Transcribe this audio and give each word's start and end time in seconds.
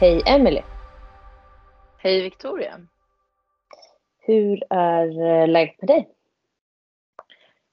Hej 0.00 0.22
Emily. 0.26 0.62
Hej 1.96 2.22
Victoria. 2.22 2.80
Hur 4.18 4.62
är 4.70 5.22
eh, 5.42 5.48
läget 5.48 5.80
med 5.82 5.88
dig? 5.88 6.08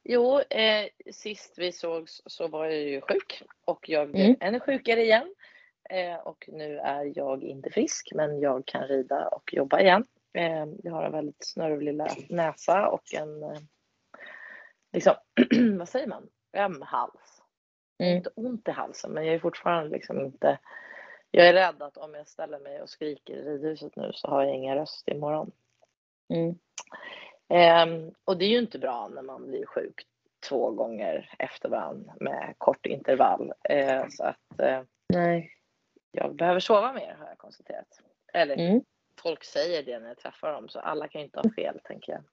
Jo, 0.03 0.39
eh, 0.39 0.87
sist 1.11 1.53
vi 1.57 1.71
sågs 1.71 2.21
så 2.25 2.47
var 2.47 2.65
jag 2.65 2.75
ju 2.81 3.01
sjuk 3.01 3.43
och 3.65 3.89
jag 3.89 4.11
blev 4.11 4.25
Mm. 4.25 4.37
ännu 4.39 4.59
sjukare 4.59 5.01
igen. 5.03 5.35
Eh, 5.89 6.15
och 6.15 6.45
nu 6.47 6.77
är 6.77 7.11
jag 7.15 7.43
inte 7.43 7.69
frisk 7.69 8.11
men 8.15 8.39
jag 8.39 8.65
kan 8.65 8.87
rida 8.87 9.27
och 9.27 9.53
jobba 9.53 9.79
igen. 9.81 10.05
Eh, 10.33 10.65
jag 10.83 10.91
har 10.91 11.03
en 11.03 11.11
väldigt 11.11 11.45
snörvlig 11.45 11.93
lä- 11.93 12.25
näsa 12.29 12.87
och 12.89 13.13
en, 13.13 13.43
eh, 13.43 13.59
liksom, 14.93 15.13
vad 15.77 15.89
säger 15.89 16.07
man, 16.07 16.29
öm 16.53 16.81
hals. 16.81 17.41
Mm. 17.99 18.17
inte 18.17 18.29
ont 18.35 18.67
i 18.67 18.71
halsen 18.71 19.11
men 19.11 19.25
jag 19.25 19.35
är 19.35 19.39
fortfarande 19.39 19.89
liksom 19.89 20.21
inte, 20.21 20.59
jag 21.35 21.47
är 21.47 21.53
rädd 21.53 21.81
att 21.81 21.97
om 21.97 22.13
jag 22.13 22.27
ställer 22.27 22.59
mig 22.59 22.81
och 22.81 22.89
skriker 22.89 23.33
i 23.33 23.41
ridhuset 23.41 23.95
nu 23.95 24.11
så 24.13 24.27
har 24.27 24.43
jag 24.43 24.55
ingen 24.55 24.75
röst 24.75 25.07
imorgon. 25.07 25.51
Mm. 26.33 26.55
Ehm, 27.49 28.13
och 28.25 28.37
det 28.37 28.45
är 28.45 28.49
ju 28.49 28.59
inte 28.59 28.79
bra 28.79 29.07
när 29.07 29.21
man 29.21 29.47
blir 29.47 29.65
sjuk 29.65 30.07
två 30.49 30.71
gånger 30.71 31.29
efter 31.39 31.69
varandra 31.69 32.13
med 32.19 32.55
kort 32.57 32.85
intervall. 32.85 33.53
Eh, 33.69 34.05
så 34.09 34.23
att 34.23 34.59
eh, 34.59 34.81
Nej. 35.13 35.51
jag 36.11 36.35
behöver 36.35 36.59
sova 36.59 36.93
mer 36.93 37.15
har 37.19 37.27
jag 37.27 37.37
konstaterat. 37.37 37.87
Eller 38.33 38.57
Mm. 38.57 38.81
folk 39.21 39.43
säger 39.43 39.83
det 39.83 39.99
när 39.99 40.07
jag 40.07 40.17
träffar 40.17 40.53
dem 40.53 40.69
så 40.69 40.79
alla 40.79 41.07
kan 41.07 41.21
ju 41.21 41.25
inte 41.25 41.39
ha 41.39 41.49
fel 41.55 41.79
tänker 41.83 42.11
jag. 42.11 42.23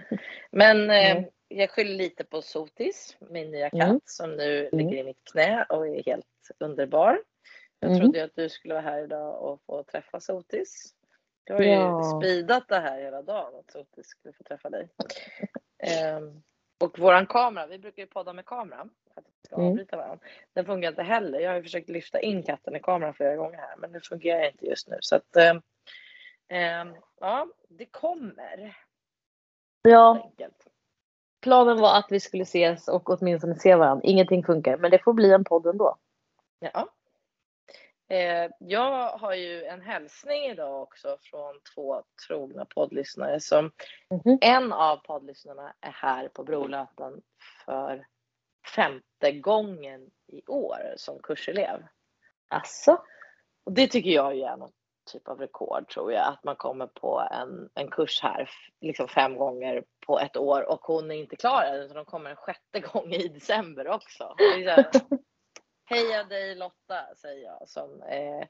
Men 0.50 0.90
eh, 0.90 1.10
Mm. 1.16 1.24
jag 1.48 1.70
skyller 1.70 1.94
lite 1.94 2.24
på 2.24 2.42
Sotis, 2.42 3.16
min 3.20 3.50
nya 3.50 3.70
katt 3.70 3.80
Mm. 3.82 4.00
som 4.04 4.36
nu 4.36 4.68
ligger 4.72 4.96
i 4.96 5.02
mitt 5.04 5.24
knä 5.32 5.66
och 5.68 5.88
är 5.88 6.02
helt 6.04 6.26
underbar. 6.58 7.22
Jag 7.82 7.90
Mm. 7.90 8.00
trodde 8.00 8.18
ju 8.18 8.24
att 8.24 8.34
du 8.36 8.48
skulle 8.48 8.74
vara 8.74 8.82
här 8.82 9.04
idag 9.04 9.42
och 9.42 9.62
få 9.66 9.82
träffa 9.82 10.20
Sotis. 10.20 10.94
Jag 11.44 11.54
har 11.54 11.62
ju 11.62 11.70
Ja. 11.70 12.02
speedat 12.18 12.68
det 12.68 12.78
här 12.78 13.00
hela 13.00 13.22
dagen 13.22 13.54
att 13.58 13.70
Sotis 13.70 14.06
skulle 14.06 14.32
få 14.32 14.42
träffa 14.44 14.70
dig. 14.70 14.88
Ehm, 15.78 16.42
och 16.80 16.98
våran 16.98 17.26
kamera, 17.26 17.66
vi 17.66 17.78
brukar 17.78 18.02
ju 18.02 18.06
podda 18.06 18.32
med 18.32 18.44
kamera 18.44 18.88
för 19.14 19.20
att 19.20 19.26
vi 19.26 19.46
ska 19.46 19.56
Mm. 19.56 19.68
avbryta 19.68 19.96
varandra. 19.96 20.18
Den 20.52 20.64
fungerar 20.66 20.92
inte 20.92 21.02
heller. 21.02 21.40
Jag 21.40 21.50
har 21.50 21.56
ju 21.56 21.62
försökt 21.62 21.88
lyfta 21.88 22.20
in 22.20 22.42
katten 22.42 22.76
i 22.76 22.80
kameran 22.80 23.14
flera 23.14 23.36
gånger 23.36 23.58
här 23.58 23.76
men 23.76 23.92
det 23.92 24.00
fungerar 24.00 24.50
inte 24.50 24.66
just 24.66 24.88
nu. 24.88 24.98
Så 25.00 25.16
att 25.16 25.36
ehm, 25.36 25.62
ehm, 26.48 26.94
ja, 27.20 27.48
det 27.68 27.86
kommer 27.86 28.76
Ja, 29.82 30.22
enkelt. 30.24 30.66
planen 31.40 31.80
var 31.80 31.98
att 31.98 32.06
vi 32.10 32.20
skulle 32.20 32.42
ses 32.42 32.88
och 32.88 33.10
åtminstone 33.10 33.54
se 33.58 33.74
varandra. 33.74 34.04
Ingenting 34.04 34.44
funkar, 34.44 34.76
men 34.76 34.90
det 34.90 34.98
får 34.98 35.12
bli 35.12 35.32
en 35.32 35.44
podd 35.44 35.66
ändå. 35.66 35.96
Ja. 36.60 36.88
Eh, 38.12 38.50
jag 38.58 39.08
har 39.18 39.34
ju 39.34 39.64
en 39.64 39.80
hälsning 39.80 40.44
idag 40.44 40.82
också 40.82 41.18
från 41.22 41.60
två 41.74 42.02
trogna 42.26 42.64
poddlyssnare 42.64 43.40
som 43.40 43.72
Mhm. 44.10 44.38
en 44.40 44.72
av 44.72 44.96
poddlyssnarna 44.96 45.74
är 45.80 45.90
här 45.90 46.28
på 46.28 46.44
Brolöten 46.44 47.22
för 47.66 48.06
femte 48.76 49.32
gången 49.32 50.10
i 50.26 50.42
år 50.46 50.94
som 50.96 51.18
kurselev. 51.22 51.86
Asså? 52.48 52.98
Och 53.64 53.72
det 53.72 53.86
tycker 53.86 54.10
jag 54.10 54.36
ju 54.36 54.42
är 54.42 54.56
något 54.56 54.74
typ 55.12 55.28
av 55.28 55.38
rekord 55.38 55.88
tror 55.88 56.12
jag, 56.12 56.28
att 56.28 56.44
man 56.44 56.56
kommer 56.56 56.86
på 56.86 57.28
en, 57.30 57.70
en 57.74 57.90
kurs 57.90 58.22
här 58.22 58.50
liksom 58.80 59.08
fem 59.08 59.36
gånger 59.36 59.84
på 60.06 60.18
ett 60.20 60.36
år 60.36 60.70
och 60.70 60.80
hon 60.80 61.10
är 61.10 61.14
inte 61.14 61.36
klar 61.36 61.62
än 61.62 61.74
utan 61.80 61.96
de 61.96 62.04
kommer 62.04 62.30
en 62.30 62.36
sjätte 62.36 62.80
gång 62.80 63.12
i 63.12 63.28
december 63.28 63.88
också. 63.88 64.34
Här, 64.38 64.86
Heja 65.92 66.24
dig 66.24 66.54
Lotta 66.54 67.14
säger 67.16 67.44
jag 67.44 67.68
som 67.68 68.02
eh, 68.02 68.46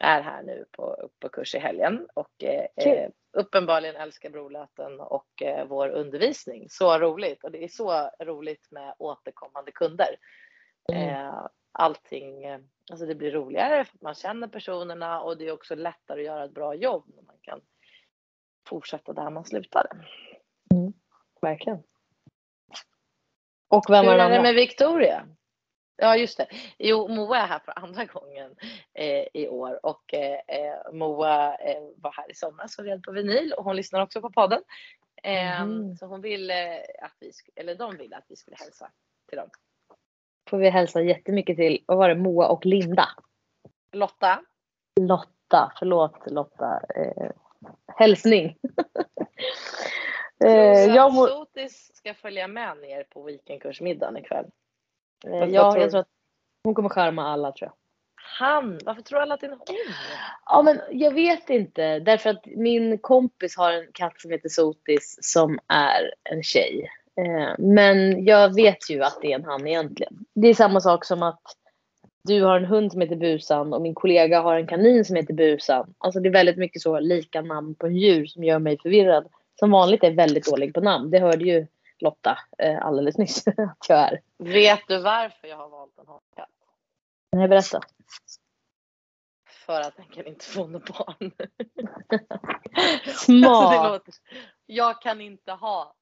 är 0.00 0.22
här 0.22 0.42
nu 0.42 0.64
på, 0.70 1.10
på 1.18 1.28
kurs 1.28 1.54
i 1.54 1.58
helgen 1.58 2.08
och 2.14 2.44
eh, 2.44 2.66
eh, 2.76 3.10
uppenbarligen 3.32 3.96
älskar 3.96 4.30
Brolöten 4.30 5.00
och 5.00 5.42
eh, 5.42 5.66
vår 5.66 5.88
undervisning. 5.88 6.66
Så 6.68 6.98
roligt 6.98 7.44
och 7.44 7.50
det 7.50 7.64
är 7.64 7.68
så 7.68 8.10
roligt 8.20 8.70
med 8.70 8.94
återkommande 8.98 9.72
kunder. 9.72 10.16
Mm. 10.92 11.08
Eh, 11.08 11.46
allting, 11.72 12.44
eh, 12.44 12.60
alltså 12.90 13.06
det 13.06 13.14
blir 13.14 13.30
roligare 13.30 13.84
för 13.84 13.94
att 13.94 14.02
man 14.02 14.14
känner 14.14 14.48
personerna 14.48 15.20
och 15.20 15.38
det 15.38 15.48
är 15.48 15.52
också 15.52 15.74
lättare 15.74 16.20
att 16.20 16.26
göra 16.26 16.44
ett 16.44 16.54
bra 16.54 16.74
jobb 16.74 17.04
när 17.16 17.22
man 17.22 17.38
kan 17.42 17.60
fortsätta 18.68 19.12
där 19.12 19.30
man 19.30 19.44
slutade. 19.44 19.88
Verkligen. 21.40 21.82
Och 23.68 23.84
vem 23.88 24.04
Hur 24.04 24.14
är 24.14 24.30
det 24.30 24.42
med 24.42 24.54
Victoria? 24.54 25.28
Ja, 26.00 26.16
just 26.16 26.38
det. 26.38 26.46
Jo, 26.78 27.08
Moa 27.08 27.38
är 27.38 27.46
här 27.46 27.58
för 27.58 27.78
andra 27.78 28.04
gången 28.04 28.56
eh, 28.94 29.24
i 29.34 29.48
år 29.48 29.86
och 29.86 30.14
eh, 30.14 30.38
eh, 30.46 30.92
Moa 30.92 31.54
eh, 31.54 31.82
var 31.96 32.12
här 32.12 32.30
i 32.30 32.34
somras 32.34 32.78
och 32.78 32.84
red 32.84 33.02
på 33.02 33.12
vinyl 33.12 33.52
och 33.52 33.64
hon 33.64 33.76
lyssnar 33.76 34.02
också 34.02 34.20
på 34.20 34.30
podden. 34.30 34.62
Mhm. 35.24 35.96
Så 35.96 36.06
hon 36.06 36.20
vill 36.20 36.50
eh, 36.50 36.56
att 37.02 37.16
vi, 37.20 37.30
eller 37.56 37.74
de 37.74 37.96
vill 37.96 38.14
att 38.14 38.24
vi 38.28 38.36
skulle 38.36 38.56
hälsa 38.56 38.90
till 39.28 39.38
dem. 39.38 39.48
Får 40.50 40.58
vi 40.58 40.70
hälsa 40.70 41.02
jättemycket 41.02 41.56
till, 41.56 41.84
vad 41.86 41.98
var 41.98 42.08
det, 42.08 42.14
Moa 42.14 42.48
och 42.48 42.66
Linda? 42.66 43.08
Lotta, 43.92 44.42
Lotta, 45.00 45.72
förlåt 45.78 46.30
Lotta. 46.30 46.80
Eh, 46.94 47.30
hälsning. 47.96 48.58
eh, 50.44 50.94
jag 50.94 51.14
mår, 51.14 51.26
Sotis 51.26 51.90
ska 51.94 52.14
följa 52.14 52.48
med 52.48 52.78
ner 52.78 53.04
på 53.04 53.22
weekendkursmiddagen 53.22 54.16
ikväll. 54.16 54.46
Eh, 55.26 55.44
ja, 55.44 55.72
tror 55.72 55.80
jag 55.80 55.88
du? 55.88 55.90
tror 55.90 56.00
att 56.00 56.08
hon 56.64 56.74
kommer 56.74 56.88
charma 56.88 57.28
alla 57.28 57.52
tror 57.52 57.66
jag. 57.66 57.74
Han, 58.38 58.78
varför 58.84 59.02
tror 59.02 59.20
alla 59.20 59.34
att 59.34 59.40
det 59.40 59.46
är 59.46 59.50
en 59.50 59.58
hon? 59.58 59.76
Ja 60.46 60.62
men 60.62 60.80
jag 60.90 61.14
vet 61.14 61.50
inte 61.50 61.98
därför 61.98 62.30
att 62.30 62.46
min 62.46 62.98
kompis 62.98 63.56
har 63.56 63.72
en 63.72 63.86
katt 63.92 64.20
som 64.20 64.30
heter 64.30 64.48
Sotis 64.48 65.18
som 65.22 65.58
är 65.68 66.14
en 66.30 66.42
tjej. 66.42 66.90
Eh, 67.20 67.54
men 67.58 68.24
jag 68.24 68.54
vet 68.54 68.90
ju 68.90 69.02
att 69.02 69.18
det 69.22 69.32
är 69.32 69.38
en 69.38 69.44
han 69.44 69.66
egentligen. 69.66 70.24
Det 70.34 70.48
är 70.48 70.54
samma 70.54 70.80
sak 70.80 71.04
som 71.04 71.22
att 71.22 71.42
du 72.24 72.42
har 72.42 72.56
en 72.56 72.64
hund 72.64 72.92
som 72.92 73.00
heter 73.00 73.16
Busan 73.16 73.72
och 73.72 73.82
min 73.82 73.94
kollega 73.94 74.40
har 74.40 74.56
en 74.56 74.66
kanin 74.66 75.04
som 75.04 75.16
heter 75.16 75.34
Busan. 75.34 75.94
Alltså 75.98 76.20
det 76.20 76.28
är 76.28 76.32
väldigt 76.32 76.58
mycket 76.58 76.82
så 76.82 77.00
lika 77.00 77.42
namn 77.42 77.74
på 77.74 77.86
en 77.86 77.96
djur 77.96 78.26
som 78.26 78.44
gör 78.44 78.58
mig 78.58 78.78
förvirrad. 78.82 79.28
Som 79.58 79.70
vanligt 79.70 80.04
är 80.04 80.08
jag 80.08 80.14
väldigt 80.16 80.46
dålig 80.46 80.74
på 80.74 80.80
namn. 80.80 81.10
Det 81.10 81.18
hörde 81.18 81.44
ju 81.44 81.66
Lotta 82.02 82.38
eh, 82.58 82.86
alldeles 82.86 83.18
nyss 83.18 83.46
att 83.46 83.88
jag 83.88 83.98
är. 83.98 84.20
Vet 84.38 84.88
du 84.88 84.98
varför 85.02 85.48
jag 85.48 85.56
har 85.56 85.68
valt 85.68 85.98
en 85.98 86.06
hankatt? 86.06 86.50
Nej, 87.32 87.48
berätta. 87.48 87.80
För 89.66 89.80
att 89.80 89.96
den 89.96 90.06
kan 90.06 90.26
inte 90.26 90.44
få 90.44 90.66
något 90.66 90.88
barn. 90.98 91.30
Smart. 93.06 93.48
Alltså, 93.50 93.82
det 93.82 93.88
låter, 93.88 94.14
jag 94.66 95.02
kan 95.02 95.20
inte 95.20 95.52
ha 95.52 95.94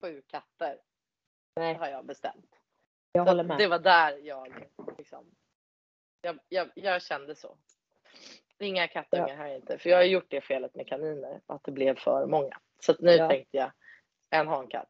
sju 0.00 0.22
katter, 0.26 0.78
Nej, 1.56 1.74
har 1.74 1.88
jag 1.88 2.06
bestämt. 2.06 2.50
jag 3.12 3.26
Så 3.26 3.30
håller 3.30 3.44
med. 3.44 3.58
Det 3.58 3.66
var 3.66 3.78
där 3.78 4.16
jag 4.22 4.64
liksom, 4.98 5.24
jag, 6.20 6.38
jag, 6.48 6.70
jag 6.74 7.02
kände 7.02 7.34
så. 7.34 7.56
Inga 8.58 8.88
kattungar 8.88 9.36
här 9.36 9.54
inte, 9.54 9.78
för 9.78 9.90
jag 9.90 9.96
har 9.96 10.04
gjort 10.04 10.26
det 10.30 10.40
felet 10.40 10.74
med 10.74 10.86
kaniner, 10.88 11.40
att 11.46 11.64
det 11.64 11.72
blev 11.72 11.98
för 11.98 12.26
många. 12.26 12.60
Så 12.80 12.94
nu 12.98 13.10
Ja. 13.12 13.28
tänkte 13.28 13.56
jag, 13.56 13.72
en 14.30 14.48
hankatt. 14.48 14.88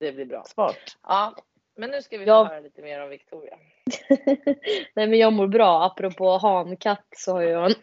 Det 0.00 0.12
blir 0.12 0.24
bra. 0.24 0.44
Smart. 0.46 0.96
Ja, 1.02 1.34
men 1.76 1.90
nu 1.90 2.02
ska 2.02 2.18
vi 2.18 2.24
få 2.24 2.44
höra 2.44 2.60
lite 2.60 2.82
mer 2.82 3.02
om 3.02 3.08
Victoria. 3.08 3.56
Nej 4.94 5.06
men 5.06 5.18
jag 5.18 5.32
mår 5.32 5.46
bra. 5.46 5.84
Apropå 5.84 6.38
hankatt 6.38 7.06
så 7.16 7.32
har 7.32 7.42
jag 7.42 7.70
en 7.70 7.76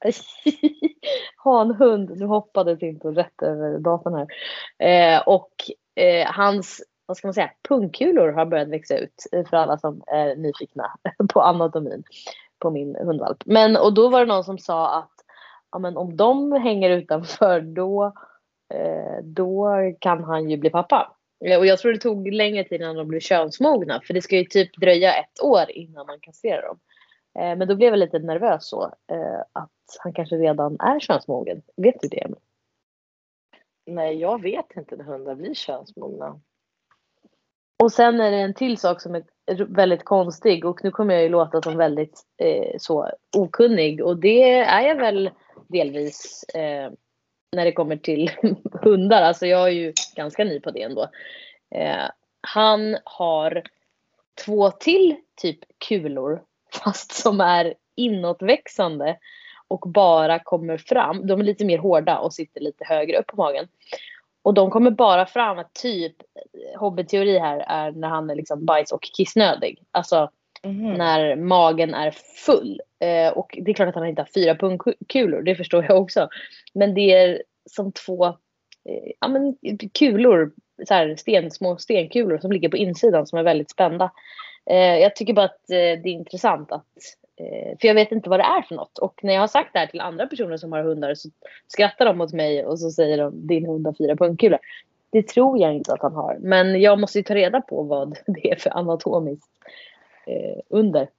hanhund. 1.36 2.18
Nu 2.18 2.26
hoppade 2.26 2.76
Tinto 2.76 3.10
rätt 3.10 3.42
över 3.42 3.78
datorn 3.78 4.14
här. 4.14 4.26
Eh, 4.88 5.22
och 5.28 5.52
eh, 5.94 6.26
hans, 6.26 6.82
vad 7.06 7.16
ska 7.16 7.26
man 7.26 7.34
säga, 7.34 7.50
pungkulor 7.68 8.32
har 8.32 8.46
börjat 8.46 8.68
växa 8.68 8.98
ut. 8.98 9.26
För 9.50 9.56
alla 9.56 9.78
som 9.78 10.02
är 10.06 10.36
nyfikna 10.36 10.92
på 11.32 11.40
anatomin 11.40 12.04
på 12.58 12.70
min 12.70 12.96
hundvalp. 12.96 13.42
Men 13.46 13.76
och 13.76 13.94
då 13.94 14.08
var 14.08 14.20
det 14.20 14.26
någon 14.26 14.44
som 14.44 14.58
sa 14.58 14.98
att 14.98 15.12
ja, 15.72 15.78
men 15.78 15.96
om 15.96 16.16
de 16.16 16.52
hänger 16.52 16.90
utanför 16.90 17.60
då, 17.60 18.12
då 19.22 19.68
kan 20.00 20.24
han 20.24 20.50
ju 20.50 20.56
bli 20.56 20.70
pappa. 20.70 21.16
Eh, 21.44 21.58
Och 21.58 21.66
jag 21.66 21.78
tror 21.78 21.92
det 21.92 21.98
tog 21.98 22.32
längre 22.32 22.64
tid 22.64 22.80
innan 22.80 22.96
de 22.96 23.08
blev 23.08 23.20
könsmogna. 23.20 24.00
För 24.06 24.14
det 24.14 24.22
ska 24.22 24.36
ju 24.36 24.44
typ 24.44 24.76
dröja 24.76 25.12
ett 25.14 25.42
år 25.42 25.70
innan 25.70 26.06
man 26.06 26.20
kasserar 26.20 26.62
dem. 26.62 26.78
Eh, 27.38 27.56
Men 27.58 27.68
då 27.68 27.76
blev 27.76 27.88
jag 27.92 27.98
lite 27.98 28.18
nervös 28.18 28.68
så. 28.68 28.84
eh, 28.84 29.40
Att 29.52 29.70
han 29.98 30.12
kanske 30.12 30.36
redan 30.36 30.76
är 30.80 31.00
könsmogen. 31.00 31.62
Vet 31.76 32.00
du 32.00 32.08
det 32.08 32.20
Emil? 32.24 32.36
Nej, 33.86 34.16
jag 34.20 34.42
vet 34.42 34.76
inte 34.76 34.96
när 34.96 35.04
hundar 35.04 35.34
blir 35.34 35.54
könsmogna. 35.54 36.40
Och 37.82 37.92
sen 37.92 38.20
är 38.20 38.30
det 38.30 38.36
en 38.36 38.54
till 38.54 38.78
sak 38.78 39.00
som 39.00 39.14
är 39.14 39.24
väldigt 39.74 40.04
konstig. 40.04 40.64
Och 40.64 40.84
nu 40.84 40.90
kommer 40.90 41.14
jag 41.14 41.22
ju 41.22 41.28
låta 41.28 41.62
som 41.62 41.76
väldigt 41.76 42.22
eh, 42.42 42.76
så 42.78 43.10
okunnig. 43.36 44.04
Och 44.04 44.16
det 44.20 44.52
är 44.52 44.80
jag 44.80 44.96
väl 44.96 45.30
delvis 45.68 46.44
eh, 46.54 46.92
när 47.56 47.64
det 47.64 47.72
kommer 47.72 47.96
till 47.96 48.30
hundar. 48.82 49.22
Alltså 49.22 49.46
jag 49.46 49.68
är 49.68 49.72
ju 49.72 49.92
ganska 50.14 50.44
ny 50.44 50.60
på 50.60 50.70
det 50.70 50.82
ändå. 50.82 51.08
Eh, 51.70 52.04
han 52.40 52.96
har 53.04 53.62
två 54.44 54.70
till 54.70 55.16
typ 55.36 55.58
kulor. 55.88 56.42
Fast 56.84 57.12
som 57.12 57.40
är 57.40 57.74
inåtväxande 57.94 59.18
och 59.68 59.80
bara 59.88 60.38
kommer 60.38 60.78
fram. 60.78 61.26
De 61.26 61.40
är 61.40 61.44
lite 61.44 61.64
mer 61.64 61.78
hårda 61.78 62.18
och 62.18 62.34
sitter 62.34 62.60
lite 62.60 62.84
högre 62.84 63.18
upp 63.18 63.26
på 63.26 63.36
magen. 63.36 63.68
Och 64.42 64.54
de 64.54 64.70
kommer 64.70 64.90
bara 64.90 65.26
fram 65.26 65.58
att 65.58 65.74
typ 65.74 66.16
eh, 66.20 66.80
hobbyteori 66.80 67.38
här 67.38 67.58
är 67.68 67.92
när 67.92 68.08
han 68.08 68.30
är 68.30 68.34
liksom 68.34 68.64
bajs 68.64 68.92
och 68.92 69.02
kissnödig. 69.02 69.82
Alltså 69.90 70.30
Mm. 70.66 70.92
när 70.92 71.36
magen 71.36 71.94
är 71.94 72.10
full. 72.46 72.80
Eh, 73.00 73.32
och 73.32 73.58
det 73.62 73.70
är 73.70 73.74
klart 73.74 73.88
att 73.88 73.94
han 73.94 74.06
inte 74.06 74.22
har 74.22 74.28
fyra 74.34 74.54
pungkulor, 74.54 75.42
det 75.42 75.54
förstår 75.54 75.84
jag 75.88 76.02
också. 76.02 76.28
Men 76.72 76.94
det 76.94 77.12
är 77.12 77.42
som 77.70 77.92
två 77.92 78.26
eh, 78.26 79.12
ja, 79.20 79.28
men, 79.28 79.56
kulor, 79.98 80.52
så 80.88 80.94
här, 80.94 81.16
sten, 81.16 81.50
små 81.50 81.76
stenkulor 81.76 82.38
som 82.38 82.52
ligger 82.52 82.68
på 82.68 82.76
insidan 82.76 83.26
som 83.26 83.38
är 83.38 83.42
väldigt 83.42 83.70
spända. 83.70 84.10
Eh, 84.70 84.98
jag 84.98 85.16
tycker 85.16 85.32
bara 85.32 85.44
att 85.44 85.70
eh, 85.70 85.76
det 85.76 86.08
är 86.08 86.12
intressant 86.12 86.72
att 86.72 86.86
eh, 87.36 87.78
för 87.80 87.88
jag 87.88 87.94
vet 87.94 88.12
inte 88.12 88.30
vad 88.30 88.40
det 88.40 88.44
är 88.44 88.62
för 88.62 88.74
något. 88.74 88.98
Och 88.98 89.20
när 89.22 89.34
jag 89.34 89.40
har 89.40 89.48
sagt 89.48 89.72
det 89.72 89.78
här 89.78 89.86
till 89.86 90.00
andra 90.00 90.26
personer 90.26 90.56
som 90.56 90.72
har 90.72 90.82
hundar 90.82 91.14
så 91.14 91.28
skrattar 91.68 92.04
de 92.04 92.20
åt 92.20 92.32
mig 92.32 92.64
och 92.66 92.78
så 92.78 92.90
säger 92.90 93.18
de 93.18 93.46
din 93.46 93.66
hund 93.66 93.86
har 93.86 93.94
fyra 93.98 94.16
pungkulor. 94.16 94.58
Det 95.10 95.28
tror 95.28 95.58
jag 95.58 95.74
inte 95.74 95.92
att 95.92 96.02
han 96.02 96.14
har. 96.14 96.36
Men 96.40 96.80
jag 96.80 97.00
måste 97.00 97.18
ju 97.18 97.22
ta 97.22 97.34
reda 97.34 97.60
på 97.60 97.82
vad 97.82 98.18
det 98.26 98.50
är 98.50 98.56
för 98.56 98.70
anatomiskt 98.70 99.50
eh, 100.26 100.60
under. 100.68 101.10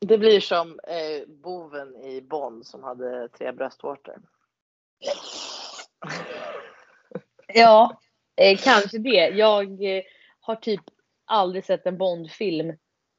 Det 0.00 0.18
blir 0.18 0.40
som 0.40 0.80
eh, 0.88 1.28
boven 1.28 1.96
i 1.96 2.20
Bond 2.20 2.66
som 2.66 2.82
hade 2.82 3.28
tre 3.28 3.52
bröstvårtor. 3.52 4.22
Ja, 7.54 8.00
eh, 8.36 8.58
kanske 8.58 8.98
det. 8.98 9.28
Jag 9.28 9.96
eh, 9.96 10.02
har 10.40 10.56
typ 10.56 10.80
aldrig 11.26 11.64
sett 11.64 11.86
en 11.86 11.98
Bondfilm 11.98 12.70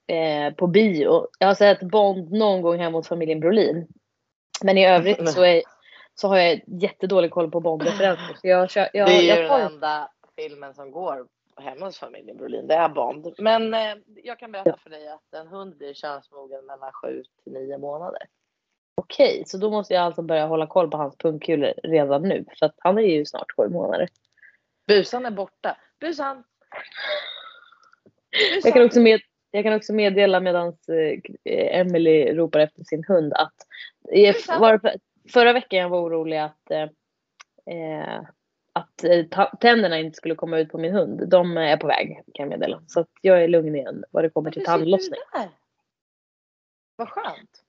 eh, 0.08 0.54
på 0.58 0.68
bio. 0.68 1.28
Jag 1.40 1.48
har 1.48 1.56
sett 1.56 1.82
Bond 1.82 2.32
någon 2.32 2.62
gång 2.62 2.80
hemma 2.80 2.98
hos 2.98 3.08
familjen 3.08 3.40
Brolin. 3.40 3.88
Men 4.64 4.78
i 4.78 4.88
övrigt 4.88 5.30
så, 5.30 5.44
är, 5.44 5.62
så 6.16 6.28
har 6.28 6.38
jag 6.38 6.62
jättedålig 6.68 7.32
koll 7.32 7.52
på 7.52 7.60
Bond-referenser. 7.60 8.38
Det 8.42 8.50
är 8.50 9.22
ju 9.22 9.28
jag 9.28 9.38
den 9.38 9.62
enda 9.62 10.10
filmen 10.36 10.74
som 10.74 10.92
går 10.92 11.28
hemma 11.58 11.86
hos 11.86 12.00
familjen 12.00 12.38
Brolin. 12.38 12.68
Det 12.68 12.74
är 12.74 12.90
Bond. 12.90 13.34
Men 13.38 13.74
eh, 13.74 13.96
jag 14.24 14.40
kan 14.40 14.52
berätta 14.52 14.78
för 14.78 14.90
dig 14.90 15.08
att 15.08 15.34
en 15.34 15.48
hund 15.48 15.78
blir 15.78 15.94
könsmogen 15.94 16.66
mellan 16.66 16.92
7 16.92 17.24
till 17.44 17.54
9 17.54 17.78
månader. 17.78 18.22
Okej, 18.96 19.44
så 19.46 19.58
då 19.58 19.72
måste 19.72 19.94
jag 19.94 20.04
alltså 20.04 20.22
börja 20.22 20.46
hålla 20.46 20.68
koll 20.68 20.92
på 20.92 20.98
hans 20.98 21.18
pungkulor 21.18 21.74
redan 21.84 22.22
nu. 22.22 22.46
För 22.60 22.66
att 22.66 22.76
han 22.78 22.98
är 22.98 23.02
ju 23.02 23.26
snart 23.26 23.52
sju 23.58 23.70
månader. 23.70 24.10
Busan 24.88 25.26
är 25.26 25.32
borta. 25.32 25.78
Busan! 26.00 26.44
Busan! 28.32 28.62
Jag 28.64 28.74
kan 28.74 28.86
också, 28.86 29.00
med, 29.00 29.22
jag 29.52 29.64
kan 29.64 29.74
också 29.74 29.94
meddela 29.94 30.40
medan 30.40 30.68
eh, 30.68 31.80
Emily 31.80 32.34
ropar 32.34 32.60
efter 32.60 32.84
sin 32.84 33.04
hund 33.08 33.34
att 33.34 33.56
eh, 34.12 34.60
var, 34.60 34.82
förra 35.30 35.54
veckan 35.54 35.80
jag 35.80 35.90
var 35.90 36.02
orolig 36.02 36.38
att, 36.38 36.72
eh, 36.72 36.90
eh, 37.76 38.22
att 38.74 39.04
eh, 39.04 39.48
tänderna 39.60 40.00
inte 40.00 40.18
skulle 40.18 40.36
komma 40.36 40.58
ut 40.60 40.70
på 40.70 40.78
min 40.78 40.94
hund. 40.94 41.30
De 41.30 41.58
är 41.58 41.78
på 41.78 41.88
väg 41.88 42.22
kan 42.34 42.44
jag 42.44 42.60
meddela. 42.60 42.84
Så 42.88 43.00
att 43.00 43.10
jag 43.22 43.44
är 43.44 43.48
lugn 43.48 43.76
igen 43.76 44.04
vad 44.12 44.24
det 44.24 44.30
kommer 44.30 44.52
till 44.52 44.62
Varför 44.62 44.78
tandlossning. 44.78 45.20
där? 45.34 45.50
Vad 46.96 47.10
skönt. 47.10 47.64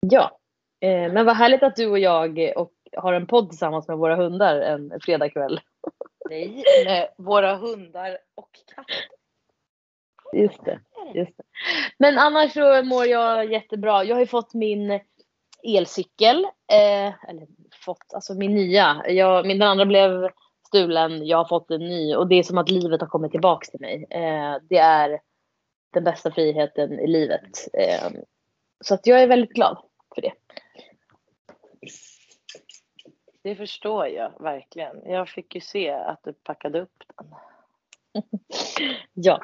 Ja, 0.00 0.38
eh, 0.80 1.12
men 1.12 1.26
vad 1.26 1.36
härligt 1.36 1.62
att 1.62 1.76
du 1.76 1.86
och 1.86 1.98
jag 1.98 2.38
eh, 2.38 2.52
och 2.52 2.72
har 2.96 3.12
en 3.12 3.26
podd 3.26 3.48
tillsammans 3.50 3.88
med 3.88 3.98
våra 3.98 4.16
hundar 4.16 4.60
en 4.60 5.00
fredagkväll. 5.00 5.60
Nej, 6.30 6.64
med 6.84 7.08
våra 7.16 7.56
hundar 7.56 8.18
och 8.34 8.50
katter. 8.74 8.96
Just 10.32 10.64
det, 10.64 10.80
just 11.14 11.36
det. 11.36 11.42
Men 11.98 12.18
annars 12.18 12.52
så 12.52 12.82
mår 12.82 13.06
jag 13.06 13.52
jättebra. 13.52 14.04
Jag 14.04 14.16
har 14.16 14.20
ju 14.20 14.26
fått 14.26 14.54
min 14.54 15.00
elcykel. 15.62 16.44
Eh, 16.44 17.28
eller 17.28 17.46
fått, 17.84 18.14
alltså 18.14 18.34
min 18.34 18.54
nya. 18.54 19.04
Jag, 19.08 19.46
min 19.46 19.58
den 19.58 19.68
andra 19.68 19.86
blev 19.86 20.28
stulen. 20.66 21.26
Jag 21.26 21.38
har 21.38 21.44
fått 21.44 21.70
en 21.70 21.80
ny 21.80 22.14
och 22.14 22.28
det 22.28 22.34
är 22.34 22.42
som 22.42 22.58
att 22.58 22.70
livet 22.70 23.00
har 23.00 23.08
kommit 23.08 23.30
tillbaks 23.30 23.70
till 23.70 23.80
mig. 23.80 24.06
Eh, 24.10 24.56
det 24.68 24.78
är 24.78 25.20
den 25.92 26.04
bästa 26.04 26.30
friheten 26.30 27.00
i 27.00 27.06
livet. 27.06 27.68
Eh, 27.72 28.10
så 28.84 28.94
att 28.94 29.06
jag 29.06 29.22
är 29.22 29.26
väldigt 29.26 29.52
glad 29.52 29.78
för 30.14 30.22
det. 30.22 30.32
Det 33.42 33.56
förstår 33.56 34.08
jag 34.08 34.32
verkligen. 34.40 34.96
Jag 35.04 35.28
fick 35.28 35.54
ju 35.54 35.60
se 35.60 35.90
att 35.90 36.20
du 36.24 36.32
packade 36.32 36.80
upp 36.80 37.02
den. 37.16 37.34
Ja, 39.12 39.42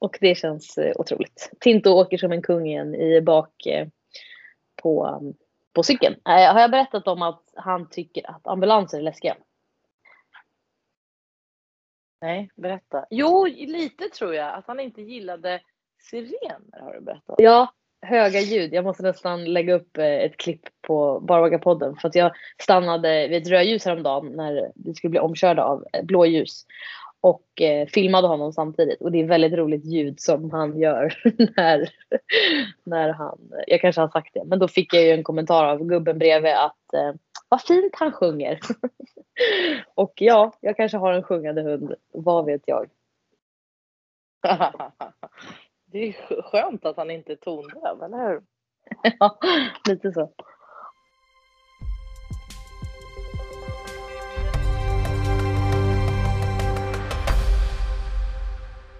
och 0.00 0.18
det 0.20 0.34
känns 0.34 0.78
eh, 0.78 0.92
otroligt. 0.96 1.50
Tinto 1.60 1.90
åker 1.90 2.18
som 2.18 2.32
en 2.32 2.42
kung 2.42 2.66
igen 2.66 2.94
i 2.94 3.20
bak 3.20 3.66
eh, 3.66 3.88
på, 4.82 5.20
på 5.72 5.82
cykeln. 5.82 6.14
Eh, 6.14 6.52
har 6.52 6.60
jag 6.60 6.70
berättat 6.70 7.08
om 7.08 7.22
att 7.22 7.42
han 7.54 7.88
tycker 7.88 8.30
att 8.30 8.46
ambulanser 8.46 8.98
är 8.98 9.02
läskiga? 9.02 9.36
Nej, 12.20 12.50
berätta. 12.56 13.06
Jo, 13.10 13.46
lite 13.46 14.08
tror 14.08 14.34
jag. 14.34 14.54
Att 14.54 14.66
han 14.66 14.80
inte 14.80 15.02
gillade 15.02 15.60
sirener 16.00 16.80
har 16.80 16.94
du 16.94 17.00
berättat. 17.00 17.36
Ja, 17.38 17.68
höga 18.02 18.40
ljud. 18.40 18.74
Jag 18.74 18.84
måste 18.84 19.02
nästan 19.02 19.44
lägga 19.44 19.74
upp 19.74 19.98
eh, 19.98 20.04
ett 20.04 20.36
klipp 20.36 20.60
på 20.80 21.20
Barvagapodden 21.20 21.96
för 21.96 22.08
att 22.08 22.14
jag 22.14 22.32
stannade 22.62 23.28
vid 23.28 23.42
ett 23.42 23.48
rödljus 23.48 23.84
häromdagen 23.84 24.32
när 24.32 24.72
vi 24.74 24.94
skulle 24.94 25.10
bli 25.10 25.20
omkörda 25.20 25.62
av 25.62 25.84
eh, 25.92 26.04
blåljus 26.04 26.66
och 27.20 27.60
eh, 27.60 27.86
filmade 27.86 28.28
honom 28.28 28.52
samtidigt 28.52 29.00
och 29.00 29.12
det 29.12 29.20
är 29.20 29.26
väldigt 29.26 29.52
roligt 29.52 29.84
ljud 29.84 30.20
som 30.20 30.50
han 30.50 30.78
gör 30.78 31.14
när, 31.56 31.88
när 32.84 33.08
han, 33.12 33.38
jag 33.66 33.80
kanske 33.80 34.00
har 34.00 34.08
sagt 34.08 34.34
det, 34.34 34.44
men 34.44 34.58
då 34.58 34.68
fick 34.68 34.94
jag 34.94 35.02
ju 35.02 35.10
en 35.10 35.24
kommentar 35.24 35.64
av 35.64 35.84
gubben 35.84 36.18
bredvid 36.18 36.52
att 36.52 36.94
eh, 36.94 37.12
vad 37.48 37.62
fint 37.62 37.96
han 37.96 38.12
sjunger. 38.12 38.60
och 39.94 40.12
ja, 40.16 40.52
jag 40.60 40.76
kanske 40.76 40.98
har 40.98 41.12
en 41.12 41.22
sjungande 41.22 41.62
hund, 41.62 41.94
vad 42.12 42.44
vet 42.44 42.62
jag. 42.66 42.90
Det 45.92 45.98
är 46.08 46.12
skö- 46.12 46.42
skönt 46.42 46.86
att 46.86 46.96
han 46.96 47.10
inte 47.10 47.32
är 47.32 47.36
tondöv, 47.36 48.02
eller 48.02 48.28
hur? 48.28 48.42
Ja, 49.18 49.38
lite 49.88 50.12
så. 50.12 50.32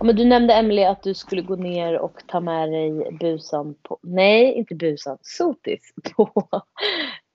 Ja, 0.01 0.07
men 0.07 0.17
du 0.17 0.25
nämnde 0.25 0.55
Emily 0.55 0.85
att 0.85 1.03
du 1.03 1.15
skulle 1.15 1.43
gå 1.43 1.57
ner 1.57 1.99
och 1.99 2.23
ta 2.27 2.41
med 2.41 2.71
dig 2.71 3.13
busan 3.21 3.75
på, 3.83 3.99
nej 4.03 4.53
inte 4.53 4.75
busan, 4.75 5.19
sotis 5.23 5.93
på, 6.17 6.49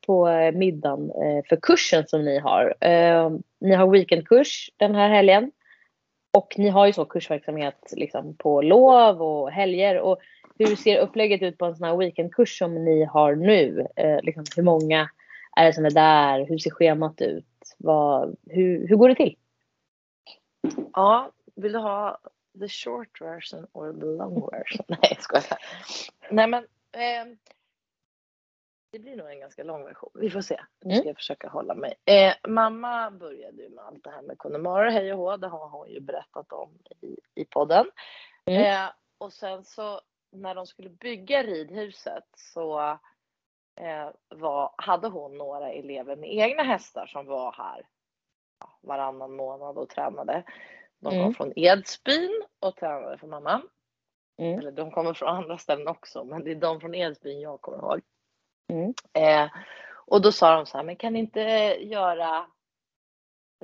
på 0.08 0.28
eh, 0.30 0.52
middagen 0.52 1.12
eh, 1.12 1.46
för 1.50 1.56
kursen 1.62 2.08
som 2.08 2.26
ni 2.26 2.40
har. 2.40 2.76
Eh, 2.82 3.32
ni 3.60 3.76
har 3.76 3.88
weekendkurs 3.88 4.70
den 4.78 4.96
här 4.96 5.10
helgen. 5.10 5.52
Och 6.38 6.56
ni 6.58 6.70
har 6.70 6.86
ju 6.86 6.94
så 6.94 7.06
kursverksamhet 7.06 7.94
liksom 7.96 8.36
på 8.36 8.62
lov 8.62 9.22
och 9.22 9.52
helger. 9.52 10.00
Och 10.00 10.18
hur 10.60 10.76
ser 10.76 11.00
upplägget 11.00 11.42
ut 11.42 11.58
på 11.58 11.66
en 11.66 11.76
sån 11.76 11.88
här 11.88 11.98
weekendkurs 11.98 12.58
som 12.58 12.86
ni 12.86 13.04
har 13.04 13.36
nu? 13.36 13.88
Liksom, 14.24 14.44
hur 14.56 14.64
många 14.64 15.10
är 15.58 15.66
det 15.66 15.74
som 15.74 15.86
är 15.86 15.92
där? 15.92 16.46
Hur 16.46 16.58
ser 16.58 16.72
schemat 16.72 17.22
ut? 17.22 17.46
Vad, 17.78 18.36
hur, 18.50 18.88
hur 18.88 18.96
går 18.96 19.10
det 19.10 19.16
till? 19.16 19.36
Ja, 20.94 21.32
vill 21.56 21.72
du 21.72 21.80
ha 21.80 22.20
the 22.60 22.68
short 22.68 23.22
version 23.22 23.68
or 23.74 23.94
the 23.94 24.06
long 24.06 24.50
version? 24.52 24.86
Nej, 24.88 25.00
jag 25.02 25.22
skojar. 25.22 25.58
Nej, 26.30 26.48
men 26.48 26.68
ehm, 26.92 27.38
det 28.92 29.00
blir 29.00 29.16
nog 29.16 29.30
en 29.30 29.40
ganska 29.40 29.64
lång 29.64 29.84
version. 29.84 30.10
Vi 30.14 30.30
får 30.30 30.42
se. 30.42 30.62
Nu 30.82 30.90
ska 30.94 31.02
Mm. 31.02 31.08
jag 31.08 31.16
försöka 31.16 31.50
hålla 31.50 31.76
mig. 31.76 31.94
Eh, 32.06 32.34
mamma 32.48 33.12
började 33.12 33.62
ju 33.64 33.70
med 33.70 33.84
allt 33.86 34.04
det 34.04 34.10
här 34.10 34.22
med 34.22 34.38
Connemara, 34.38 34.90
hej 34.90 35.14
och 35.14 35.20
hå. 35.20 35.38
Det 35.38 35.48
har 35.48 35.70
hon 35.70 35.90
ju 35.90 36.00
berättat 36.00 36.52
om 36.54 36.70
i, 37.02 37.18
i 37.36 37.46
podden. 37.46 37.86
Mm. 38.46 38.62
Eh, 38.86 38.90
och 39.18 39.34
sen 39.34 39.64
så 39.64 40.02
när 40.32 40.56
de 40.56 40.68
skulle 40.68 40.90
bygga 40.90 41.44
ridhuset 41.44 42.24
så 42.38 42.80
eh, 43.82 44.10
var, 44.30 44.74
hade 44.78 45.08
hon 45.08 45.38
några 45.38 45.72
elever 45.72 46.16
med 46.16 46.34
egna 46.34 46.64
hästar 46.64 47.06
som 47.08 47.26
var 47.26 47.52
här 47.52 47.88
varannan 48.82 49.36
månad 49.36 49.78
och 49.78 49.90
tränade. 49.90 50.44
De 51.00 51.10
kom 51.10 51.20
Mm. 51.20 51.34
från 51.34 51.54
Edsbyn 51.56 52.44
och 52.60 52.76
tränade 52.76 53.18
för 53.18 53.28
mamma. 53.28 53.62
Mm. 54.38 54.60
Eller 54.60 54.72
de 54.72 54.92
kommer 54.92 55.14
från 55.14 55.30
andra 55.30 55.58
ställen 55.58 55.88
också, 55.88 56.24
men 56.24 56.44
det 56.44 56.52
är 56.52 56.56
de 56.56 56.80
från 56.82 56.96
Edsbyn 56.96 57.42
jag 57.42 57.62
kommer 57.62 57.78
ihåg. 57.78 58.02
Mm. 58.74 58.94
Eh, 59.14 59.52
och 60.08 60.22
då 60.22 60.32
sa 60.32 60.56
de 60.56 60.66
så 60.66 60.78
här, 60.78 60.84
men 60.86 60.96
kan 60.96 61.14
ni 61.14 61.20
inte 61.20 61.42
göra 61.80 62.48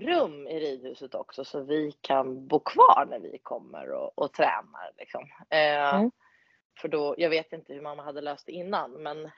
rum 0.01 0.47
i 0.47 0.59
ridhuset 0.59 1.15
också 1.15 1.45
så 1.45 1.59
vi 1.63 1.91
kan 2.01 2.47
bo 2.47 2.59
kvar 2.59 3.07
när 3.09 3.19
vi 3.19 3.37
kommer 3.37 3.91
och, 3.91 4.11
och 4.19 4.33
tränar. 4.33 4.91
Liksom. 4.97 5.23
Eh, 5.49 5.95
Mm. 5.95 6.11
För 6.79 6.87
då, 6.87 7.15
jag 7.17 7.29
vet 7.29 7.53
inte 7.53 7.73
hur 7.73 7.81
mamma 7.81 8.03
hade 8.03 8.21
löst 8.21 8.45
det 8.45 8.51
innan, 8.51 8.91
men 8.91 9.31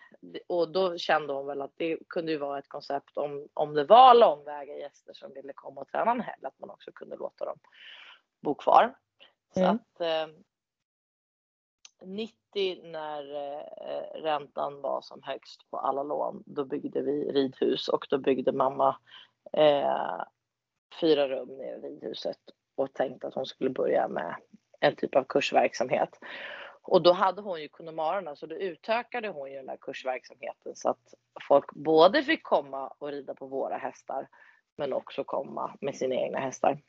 och 0.47 0.71
då 0.71 0.97
kände 0.97 1.33
hon 1.33 1.45
väl 1.45 1.61
att 1.61 1.73
det 1.75 1.97
kunde 2.09 2.31
ju 2.31 2.37
vara 2.37 2.59
ett 2.59 2.69
koncept 2.69 3.17
om, 3.17 3.47
om 3.53 3.73
det 3.73 3.83
var 3.83 4.15
långväga 4.15 4.77
gäster 4.77 5.13
som 5.13 5.33
ville 5.33 5.53
komma 5.53 5.81
och 5.81 5.87
träna 5.87 6.11
en 6.11 6.21
helg, 6.21 6.45
att 6.45 6.59
man 6.59 6.69
också 6.69 6.91
kunde 6.91 7.15
låta 7.15 7.45
dem 7.45 7.59
bo 8.41 8.55
kvar. 8.55 8.95
Så 9.53 9.59
Mm. 9.59 9.75
att 9.75 10.01
eh, 10.01 10.35
90 12.05 12.81
när 12.83 13.35
eh, 13.35 14.21
räntan 14.21 14.81
var 14.81 15.01
som 15.01 15.23
högst 15.23 15.69
på 15.69 15.77
alla 15.77 16.03
lån, 16.03 16.43
då 16.45 16.65
byggde 16.65 17.01
vi 17.01 17.31
ridhus 17.31 17.87
och 17.87 18.07
då 18.09 18.17
byggde 18.17 18.51
mamma 18.51 18.97
eh, 19.53 20.21
fyra 21.01 21.27
rum 21.27 21.57
nere 21.57 21.77
i 21.77 21.81
ridhuset 21.81 22.39
och 22.75 22.93
tänkte 22.93 23.27
att 23.27 23.33
hon 23.33 23.45
skulle 23.45 23.69
börja 23.69 24.07
med 24.07 24.35
en 24.79 24.95
typ 24.95 25.15
av 25.15 25.23
kursverksamhet. 25.23 26.19
Och 26.83 27.01
då 27.01 27.11
hade 27.11 27.41
hon 27.41 27.61
ju 27.61 27.67
Kunnemarerna 27.67 28.35
så 28.35 28.45
då 28.45 28.55
utökade 28.55 29.27
hon 29.27 29.51
ju 29.51 29.57
den 29.57 29.65
där 29.65 29.77
kursverksamheten 29.81 30.75
så 30.75 30.89
att 30.89 31.13
folk 31.47 31.71
både 31.71 32.23
fick 32.23 32.43
komma 32.43 32.87
och 32.87 33.07
rida 33.07 33.33
på 33.33 33.47
våra 33.47 33.77
hästar 33.77 34.27
men 34.77 34.93
också 34.93 35.23
komma 35.23 35.77
med 35.81 35.95
sina 35.95 36.15
egna 36.15 36.39
hästar. 36.39 36.81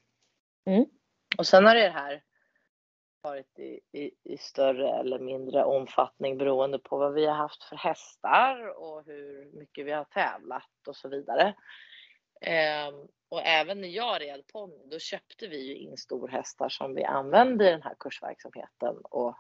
Mm. 0.67 0.87
Och 1.39 1.47
sen 1.47 1.67
har 1.67 1.75
det 1.75 1.89
här 1.89 2.23
varit 3.23 3.59
i, 3.59 3.81
i, 3.93 4.11
i, 4.25 4.39
större 4.39 4.89
eller 4.89 5.19
mindre 5.19 5.65
omfattning 5.65 6.39
beroende 6.39 6.79
på 6.79 6.99
vad 6.99 7.15
vi 7.15 7.27
har 7.27 7.35
haft 7.35 7.65
för 7.65 7.77
hästar 7.77 8.79
och 8.79 9.05
hur 9.07 9.51
mycket 9.59 9.87
vi 9.87 9.93
har 9.93 10.05
tävlat 10.05 10.89
och 10.89 10.97
så 10.97 11.09
vidare. 11.09 11.55
Eh, 12.41 12.95
och 13.29 13.43
även 13.43 13.81
när 13.81 13.89
jag 13.89 14.21
red 14.21 14.47
ponny, 14.53 14.87
då 14.91 14.99
köpte 14.99 15.47
vi 15.47 15.67
ju 15.67 15.77
in 15.77 15.97
storhästar 15.97 16.69
som 16.69 16.95
vi 16.95 17.05
använde 17.05 17.69
i 17.69 17.71
den 17.71 17.83
här 17.83 17.95
kursverksamheten 17.99 18.97
och 18.97 19.37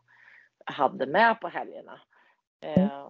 hade 0.64 1.06
med 1.06 1.40
på 1.40 1.48
helgerna. 1.48 2.00
Eh, 2.60 3.08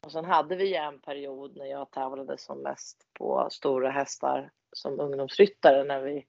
och 0.00 0.12
sen 0.12 0.24
hade 0.24 0.56
vi 0.56 0.74
en 0.76 1.00
period 1.00 1.56
när 1.56 1.66
jag 1.66 1.90
tävlade 1.90 2.38
som 2.38 2.58
mest 2.58 3.06
på 3.12 3.48
stora 3.50 3.90
hästar 3.90 4.50
som 4.72 5.00
ungdomsryttare 5.00 5.84
när 5.84 6.00
vi 6.00 6.26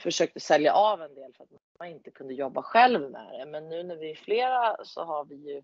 försökte 0.00 0.40
sälja 0.40 0.72
av 0.72 1.02
en 1.02 1.14
del 1.14 1.34
för 1.34 1.44
att 1.44 1.50
man 1.78 1.88
inte 1.88 2.10
kunde 2.10 2.34
jobba 2.34 2.62
själv 2.62 3.10
med 3.10 3.26
det. 3.26 3.46
Men 3.46 3.68
nu 3.68 3.82
när 3.82 3.96
vi 3.96 4.10
är 4.10 4.14
flera 4.14 4.76
så 4.84 5.04
har 5.04 5.24
vi 5.24 5.34
ju 5.34 5.62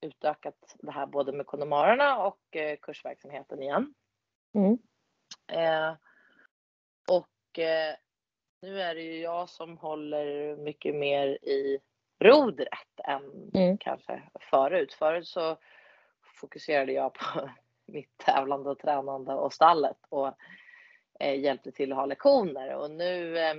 utökat 0.00 0.76
det 0.78 0.90
här 0.90 1.06
både 1.06 1.32
med 1.32 1.46
Connemarerna 1.46 2.26
och 2.26 2.56
eh, 2.56 2.78
kursverksamheten 2.82 3.62
igen. 3.62 3.94
Mm. 4.54 4.78
Eh, 5.52 5.96
och 7.08 7.58
eh, 7.58 7.94
nu 8.62 8.80
är 8.80 8.94
det 8.94 9.02
ju 9.02 9.20
jag 9.20 9.48
som 9.48 9.78
håller 9.78 10.56
mycket 10.56 10.94
mer 10.94 11.26
i 11.28 11.78
rodret 12.20 13.00
än 13.04 13.50
mm. 13.54 13.78
kanske 13.78 14.22
förut. 14.50 14.92
Förut 14.92 15.28
så 15.28 15.56
fokuserade 16.40 16.92
jag 16.92 17.14
på 17.14 17.50
mitt 17.86 18.18
tävlande 18.18 18.70
och 18.70 18.78
tränande 18.78 19.34
och 19.34 19.52
stallet 19.52 19.96
och 20.08 20.32
eh, 21.20 21.40
hjälpte 21.40 21.72
till 21.72 21.92
att 21.92 21.98
ha 21.98 22.06
lektioner 22.06 22.74
och 22.74 22.90
nu 22.90 23.38
eh, 23.38 23.54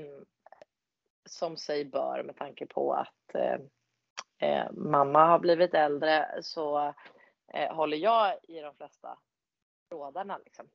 som 1.25 1.57
sig 1.57 1.85
bör 1.85 2.23
med 2.23 2.35
tanke 2.35 2.65
på 2.65 2.93
att 2.93 3.35
eh, 3.35 3.57
eh 4.49 4.71
mamma 4.71 5.25
har 5.25 5.39
blivit 5.39 5.73
äldre 5.73 6.39
så 6.41 6.93
eh, 7.53 7.75
håller 7.75 7.97
jag 7.97 8.37
i 8.43 8.59
de 8.59 8.75
flesta 8.75 9.17
trådarna 9.89 10.37
liksom. 10.37 10.69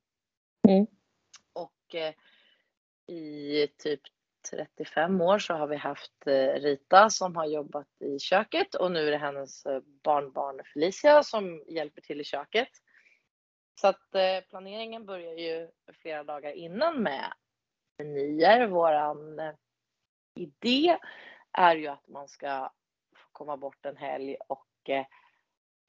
Mm. 0.69 0.87
Och 1.52 1.95
eh, 1.95 2.14
i 3.07 3.69
typ 3.78 4.00
35 4.50 5.20
år 5.20 5.38
så 5.38 5.54
har 5.54 5.66
vi 5.66 5.76
haft 5.76 6.26
eh, 6.26 6.52
Rita 6.52 7.10
som 7.10 7.36
har 7.36 7.46
jobbat 7.46 8.02
i 8.02 8.18
köket 8.18 8.74
och 8.74 8.92
nu 8.92 9.06
är 9.06 9.10
det 9.10 9.18
hennes 9.18 9.66
eh, 9.66 9.80
barnbarn 10.04 10.60
Felicia 10.72 11.22
som 11.22 11.64
hjälper 11.68 12.00
till 12.00 12.20
i 12.20 12.24
köket. 12.24 12.68
Så 13.80 13.88
att 13.88 14.14
eh, 14.14 14.40
planeringen 14.50 15.06
börjar 15.06 15.34
ju 15.34 15.68
flera 15.92 16.24
dagar 16.24 16.52
innan 16.52 17.02
med 17.02 17.32
menyer. 17.98 18.66
Våran 18.66 19.40
idé 20.34 20.98
är 21.52 21.76
ju 21.76 21.86
att 21.86 22.08
man 22.08 22.28
ska 22.28 22.72
få 23.16 23.28
komma 23.32 23.56
bort 23.56 23.86
en 23.86 23.96
helg 23.96 24.36
och 24.48 24.90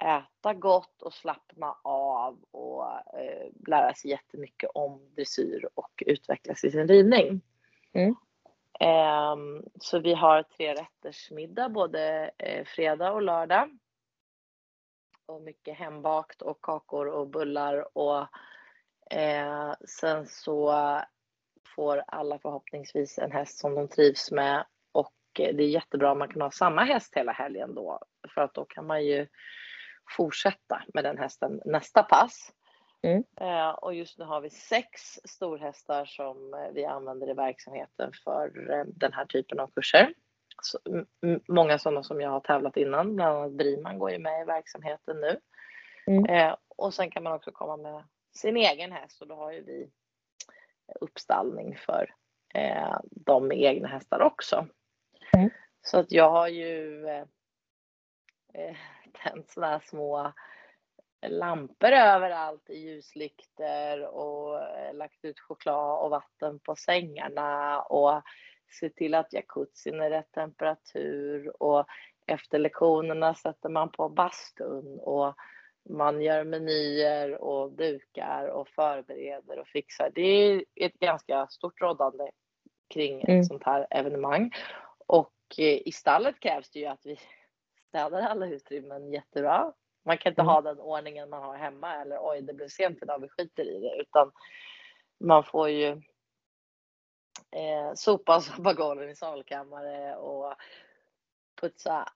äta 0.03 0.53
gott 0.53 1.01
och 1.01 1.13
slappna 1.13 1.77
av 1.83 2.43
och 2.51 2.85
lära 3.67 3.93
sig 3.93 4.11
jättemycket 4.11 4.69
om 4.73 5.11
dressyr 5.15 5.69
och 5.73 6.03
utvecklas 6.05 6.63
i 6.63 6.71
sin 6.71 6.87
ridning. 6.87 7.41
Mm. 7.93 8.15
Ehm, 8.79 9.63
så 9.79 9.99
vi 9.99 10.13
har 10.13 10.43
tre 10.43 10.73
rätters 10.73 11.31
middag 11.31 11.69
både 11.69 12.31
eh, 12.37 12.65
fredag 12.65 13.11
och 13.11 13.21
lördag. 13.21 13.77
Och 15.25 15.41
mycket 15.41 15.77
hembakt 15.77 16.41
och 16.41 16.61
kakor 16.61 17.07
och 17.07 17.27
bullar 17.27 17.97
och 17.97 18.27
eh, 19.11 19.73
sen 19.87 20.25
så 20.25 20.73
får 21.75 22.03
alla 22.07 22.39
förhoppningsvis 22.39 23.17
en 23.17 23.31
häst 23.31 23.59
som 23.59 23.75
de 23.75 23.87
trivs 23.87 24.31
med. 24.31 24.65
Och 24.91 25.13
eh, 25.39 25.55
det 25.55 25.63
är 25.63 25.69
jättebra 25.69 26.11
om 26.11 26.19
man 26.19 26.29
kan 26.29 26.41
ha 26.41 26.51
samma 26.51 26.83
häst 26.83 27.15
hela 27.15 27.31
helgen 27.31 27.75
då. 27.75 27.99
För 28.33 28.41
att 28.41 28.53
då 28.53 28.65
kan 28.65 28.87
man 28.87 29.05
ju 29.05 29.27
fortsätta 30.17 30.83
med 30.93 31.03
den 31.03 31.17
hästen 31.17 31.61
nästa 31.65 32.03
pass. 32.03 32.51
Mm. 33.01 33.23
Eh, 33.41 33.69
och 33.69 33.93
just 33.93 34.17
nu 34.17 34.25
har 34.25 34.41
vi 34.41 34.49
sex 34.49 35.19
storhästar 35.23 36.05
som 36.05 36.69
vi 36.73 36.85
använder 36.85 37.29
i 37.29 37.33
verksamheten 37.33 38.11
för 38.23 38.71
eh, 38.71 38.85
den 38.85 39.13
här 39.13 39.25
typen 39.25 39.59
av 39.59 39.67
kurser 39.67 40.13
så, 40.61 40.79
många 41.47 41.79
sådana 41.79 42.03
som 42.03 42.21
jag 42.21 42.29
har 42.29 42.39
tävlat 42.39 42.77
innan, 42.77 43.15
bland 43.15 43.37
annat 43.37 43.51
Briman 43.51 43.99
går 43.99 44.11
ju 44.11 44.19
med 44.19 44.41
i 44.41 44.45
verksamheten 44.45 45.21
nu. 45.21 45.39
Mm. 46.07 46.25
Eh, 46.25 46.55
och 46.67 46.93
sen 46.93 47.11
kan 47.11 47.23
man 47.23 47.33
också 47.33 47.51
komma 47.51 47.77
med 47.77 48.03
sin 48.33 48.57
egen 48.57 48.91
häst 48.91 49.21
och 49.21 49.27
då 49.27 49.35
har 49.35 49.51
ju 49.51 49.63
vi 49.63 49.89
uppstallning 51.01 51.77
för 51.77 52.13
eh, 52.53 52.97
de 53.11 53.47
med 53.47 53.57
egna 53.57 53.87
hästar 53.87 54.19
också. 54.19 54.67
Mm. 55.33 55.49
Så 55.81 55.99
att 55.99 56.11
jag 56.11 56.29
har 56.29 56.47
ju 56.47 57.05
eh, 57.07 57.25
eh 58.53 58.75
tänt 59.23 59.49
sådana 59.49 59.79
små 59.79 60.33
lampor 61.21 61.91
överallt 61.91 62.69
i 62.69 62.77
ljuslyktor 62.77 64.03
och 64.03 64.61
eh, 64.61 64.93
lagt 64.93 65.25
ut 65.25 65.39
choklad 65.39 66.03
och 66.03 66.09
vatten 66.09 66.59
på 66.59 66.75
sängarna 66.75 67.81
och 67.81 68.21
se 68.79 68.89
till 68.89 69.15
att 69.15 69.33
jacuzzin 69.33 70.01
är 70.01 70.09
rätt 70.09 70.31
temperatur 70.31 71.63
och 71.63 71.85
efter 72.25 72.59
lektionerna 72.59 73.35
sätter 73.35 73.69
man 73.69 73.91
på 73.91 74.09
bastun 74.09 74.99
och 74.99 75.35
man 75.89 76.21
gör 76.21 76.43
menyer 76.43 77.41
och 77.41 77.71
dukar 77.71 78.47
och 78.47 78.67
förbereder 78.67 79.59
och 79.59 79.67
fixar. 79.67 80.11
Det 80.15 80.21
är 80.21 80.63
ett 80.75 80.99
ganska 80.99 81.47
stort 81.47 81.81
råddande 81.81 82.31
kring 82.93 83.21
ett 83.21 83.29
mm. 83.29 83.43
sånt 83.43 83.63
här 83.63 83.87
evenemang. 83.89 84.51
Och 85.07 85.33
eh, 85.57 85.87
i 85.87 85.91
stallet 85.91 86.39
krävs 86.39 86.69
det 86.69 86.79
ju 86.79 86.85
att 86.85 87.05
vi 87.05 87.19
städar 87.87 88.21
alla 88.21 88.45
utrymmen 88.47 89.11
jättebra. 89.11 89.73
Man 90.07 90.17
kan 90.17 90.31
inte 90.31 90.41
mm. 90.41 90.53
ha 90.53 90.61
den 90.61 90.79
ordningen 90.79 91.29
man 91.29 91.43
har 91.43 91.55
hemma 91.55 91.95
eller 91.95 92.17
oj, 92.21 92.41
det 92.41 92.53
blev 92.53 92.67
sent 92.67 92.99
idag, 93.01 93.21
vi 93.21 93.29
skiter 93.29 93.63
i 93.63 93.79
det, 93.79 94.01
utan 94.01 94.31
man 95.19 95.43
får 95.43 95.69
ju 95.69 95.87
eh, 97.51 97.93
sopa 97.95 98.41
golven 98.73 99.09
i 99.09 99.15
salkammare 99.15 100.15
och 100.15 100.53
putsa 101.61 102.09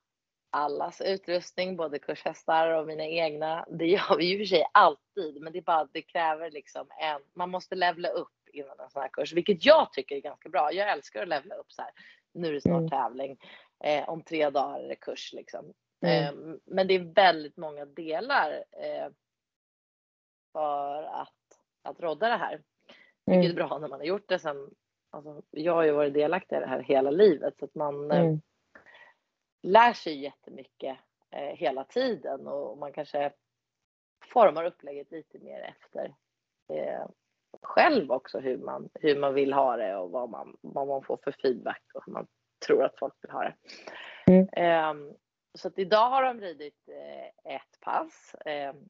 allas 0.50 1.02
utrustning, 1.02 1.78
både 1.78 2.00
kurshästar 2.00 2.68
och 2.68 2.88
mina 2.88 3.06
egna. 3.06 3.66
Det 3.70 3.86
gör 3.86 4.18
vi 4.18 4.26
ju 4.26 4.38
för 4.38 4.46
sig 4.46 4.66
alltid, 4.72 5.42
men 5.42 5.54
det 5.54 5.60
är 5.60 5.64
bara 5.64 5.88
det 5.94 6.02
kräver 6.02 6.52
liksom 6.52 6.88
en, 7.00 7.22
man 7.34 7.50
måste 7.50 7.76
levla 7.76 8.10
upp 8.10 8.50
innan 8.54 8.80
en 8.80 8.90
sån 8.90 9.02
här 9.02 9.10
kurs, 9.10 9.34
vilket 9.34 9.66
jag 9.66 9.94
tycker 9.94 10.16
är 10.16 10.22
ganska 10.22 10.50
bra. 10.50 10.74
Jag 10.74 10.92
älskar 10.92 11.22
att 11.22 11.28
levla 11.28 11.56
upp 11.56 11.72
så 11.72 11.82
här. 11.82 11.92
Nu 12.34 12.48
är 12.48 12.54
det 12.54 12.62
snart 12.62 12.80
mm. 12.80 12.90
tävling, 12.90 13.38
eh, 13.84 14.10
om 14.10 14.24
tre 14.24 14.50
dagar 14.50 14.80
är 14.80 14.88
det 14.88 14.96
kurs 14.96 15.34
liksom. 15.34 15.74
Mm. 16.02 16.26
Eh, 16.26 16.56
men 16.66 16.88
det 16.88 16.94
är 16.94 17.14
väldigt 17.14 17.58
många 17.58 17.86
delar 17.86 18.64
eh, 18.72 19.12
för 20.52 21.04
att, 21.04 21.60
att 21.82 22.00
rodda 22.00 22.30
det 22.30 22.38
här. 22.38 22.62
Vilket 23.26 23.46
är 23.46 23.54
mm. 23.54 23.56
bra 23.56 23.78
när 23.78 23.88
man 23.88 24.00
har 24.00 24.06
gjort 24.06 24.28
det 24.28 24.40
sen 24.40 24.76
alltså, 25.10 25.42
jag 25.52 25.74
har 25.74 25.84
ju 25.84 25.92
varit 25.92 26.14
delaktig 26.14 26.56
i 26.56 26.60
det 26.60 26.68
här 26.68 26.84
hela 26.84 27.12
livet 27.12 27.54
så 27.60 27.66
att 27.66 27.76
man 27.76 28.12
eh, 28.12 28.20
mm. 28.20 28.42
lär 29.62 29.94
sig 29.94 30.22
jättemycket 30.22 30.98
eh, 31.32 31.56
hela 31.56 31.84
tiden 31.84 32.48
och 32.48 32.78
man 32.78 32.94
kanske 32.94 33.32
formar 34.34 34.66
upplägget 34.66 35.12
lite 35.12 35.40
mer 35.40 35.62
efter 35.62 36.16
själv 37.62 38.12
också 38.12 38.40
hur 38.40 38.58
man, 38.58 38.90
hur 38.94 39.20
man 39.20 39.34
vill 39.34 39.54
ha 39.54 39.78
det 39.78 39.96
och 39.96 40.12
vad 40.12 40.30
man, 40.30 40.58
vad 40.62 40.88
man 40.88 41.04
får 41.04 41.20
för 41.24 41.32
feedback 41.32 41.84
och 41.94 42.04
hur 42.06 42.14
man 42.14 42.28
tror 42.68 42.84
att 42.84 43.00
folk 43.00 43.14
vill 43.22 43.32
ha 43.32 43.44
det. 43.44 43.56
Mm. 44.28 44.48
Eh, 44.54 45.14
så 45.54 45.68
att 45.68 45.80
idag 45.80 46.10
har 46.10 46.24
de 46.24 46.42
ridit 46.42 46.88
eh, 46.88 47.56
ett 47.56 47.80
pass. 47.82 48.36
Ehm, 48.46 48.90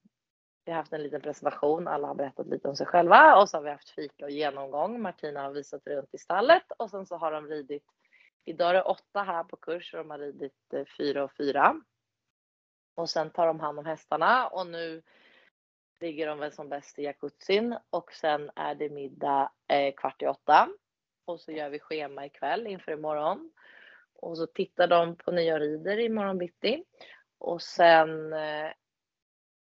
vi 0.65 0.71
har 0.71 0.79
haft 0.79 0.93
en 0.93 1.03
liten 1.03 1.21
presentation, 1.21 1.87
alla 1.87 2.07
har 2.07 2.15
berättat 2.15 2.47
lite 2.47 2.67
om 2.67 2.75
sig 2.75 2.85
själva 2.85 3.35
och 3.35 3.49
så 3.49 3.57
har 3.57 3.63
vi 3.63 3.69
haft 3.69 3.89
fika 3.89 4.25
och 4.25 4.31
genomgång. 4.31 5.01
Martina 5.01 5.41
har 5.41 5.51
visat 5.51 5.87
runt 5.87 6.13
i 6.13 6.17
stallet 6.17 6.71
och 6.77 6.89
sen 6.89 7.05
så 7.05 7.17
har 7.17 7.31
de 7.31 7.47
ridit. 7.47 7.85
Idag 8.45 8.69
är 8.69 8.73
det 8.73 8.81
åtta 8.81 9.23
här 9.23 9.43
på 9.43 9.55
kurs 9.57 9.93
och 9.93 9.97
de 9.97 10.09
har 10.09 10.19
ridit 10.19 10.73
eh, 10.73 10.85
fyra 10.97 11.23
och 11.23 11.33
fyra. 11.37 11.81
Och 12.95 13.09
sen 13.09 13.29
tar 13.29 13.47
de 13.47 13.59
hand 13.59 13.79
om 13.79 13.85
hästarna 13.85 14.47
och 14.47 14.67
nu 14.67 15.01
ligger 15.99 16.27
de 16.27 16.39
väl 16.39 16.51
som 16.51 16.69
bäst 16.69 16.99
i 16.99 17.03
jacuzzin 17.03 17.77
och 17.89 18.13
sen 18.13 18.51
är 18.55 18.75
det 18.75 18.89
middag 18.89 19.51
eh, 19.67 19.93
kvart 19.93 20.21
i 20.21 20.27
åtta. 20.27 20.69
Och 21.25 21.39
så 21.39 21.51
gör 21.51 21.69
vi 21.69 21.79
schema 21.79 22.25
ikväll 22.25 22.67
inför 22.67 22.91
imorgon 22.91 23.51
och 24.21 24.37
så 24.37 24.47
tittar 24.47 24.87
de 24.87 25.15
på 25.15 25.31
när 25.31 25.41
jag 25.41 25.61
rider 25.61 25.99
imorgon 25.99 26.37
bitti. 26.37 26.83
Och 27.37 27.61
sen 27.61 28.33
eh, 28.33 28.71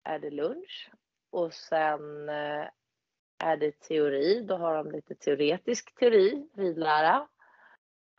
är 0.05 0.19
det 0.19 0.31
lunch 0.31 0.91
och 1.31 1.55
sen 1.55 2.29
eh, 2.29 2.67
är 3.39 3.57
det 3.57 3.81
teori. 3.81 4.41
Då 4.41 4.57
har 4.57 4.75
de 4.75 4.91
lite 4.91 5.15
teoretisk 5.15 5.95
teori, 5.95 6.49
ridlära. 6.55 7.29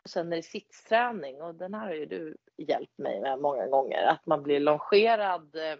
Och 0.04 0.10
sen 0.10 0.32
är 0.32 0.36
det 0.36 0.42
sittsträning 0.42 1.42
och 1.42 1.54
den 1.54 1.74
här 1.74 1.86
har 1.86 1.94
ju 1.94 2.06
du 2.06 2.36
hjälpt 2.56 2.98
mig 2.98 3.20
med 3.20 3.38
många 3.38 3.66
gånger. 3.66 4.02
Att 4.02 4.26
man 4.26 4.42
blir 4.42 4.60
longerad 4.60 5.56
eh, 5.56 5.78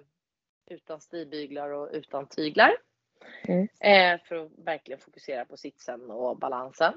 utan 0.66 1.00
stigbyglar 1.00 1.70
och 1.70 1.88
utan 1.92 2.28
tyglar. 2.28 2.76
Mm. 3.42 3.68
För 4.18 4.36
att 4.36 4.52
verkligen 4.58 5.00
fokusera 5.00 5.44
på 5.44 5.56
sitsen 5.56 6.10
och 6.10 6.38
balansen. 6.38 6.94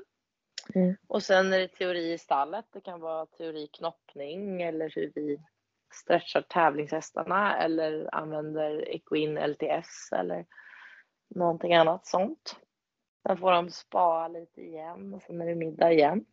Mm. 0.75 0.97
Och 1.07 1.23
sen 1.23 1.53
är 1.53 1.59
det 1.59 1.67
teori 1.67 2.13
i 2.13 2.17
stallet. 2.17 2.65
Det 2.73 2.81
kan 2.81 2.99
vara 2.99 3.25
teori 3.25 3.67
knoppning 3.67 4.61
eller 4.61 4.89
hur 4.89 5.11
vi 5.15 5.37
stretchar 5.93 6.41
tävlingshästarna 6.41 7.57
eller 7.57 8.15
använder 8.15 8.89
Equin 8.89 9.37
LTS 9.37 10.11
eller 10.11 10.45
någonting 11.27 11.73
annat 11.73 12.07
sånt. 12.07 12.55
Sen 13.27 13.37
får 13.37 13.51
de 13.51 13.69
spa 13.69 14.27
lite 14.27 14.61
igen 14.61 15.13
och 15.13 15.21
sen 15.21 15.41
är 15.41 15.45
det 15.45 15.55
middag 15.55 15.91
igen. 15.91 16.25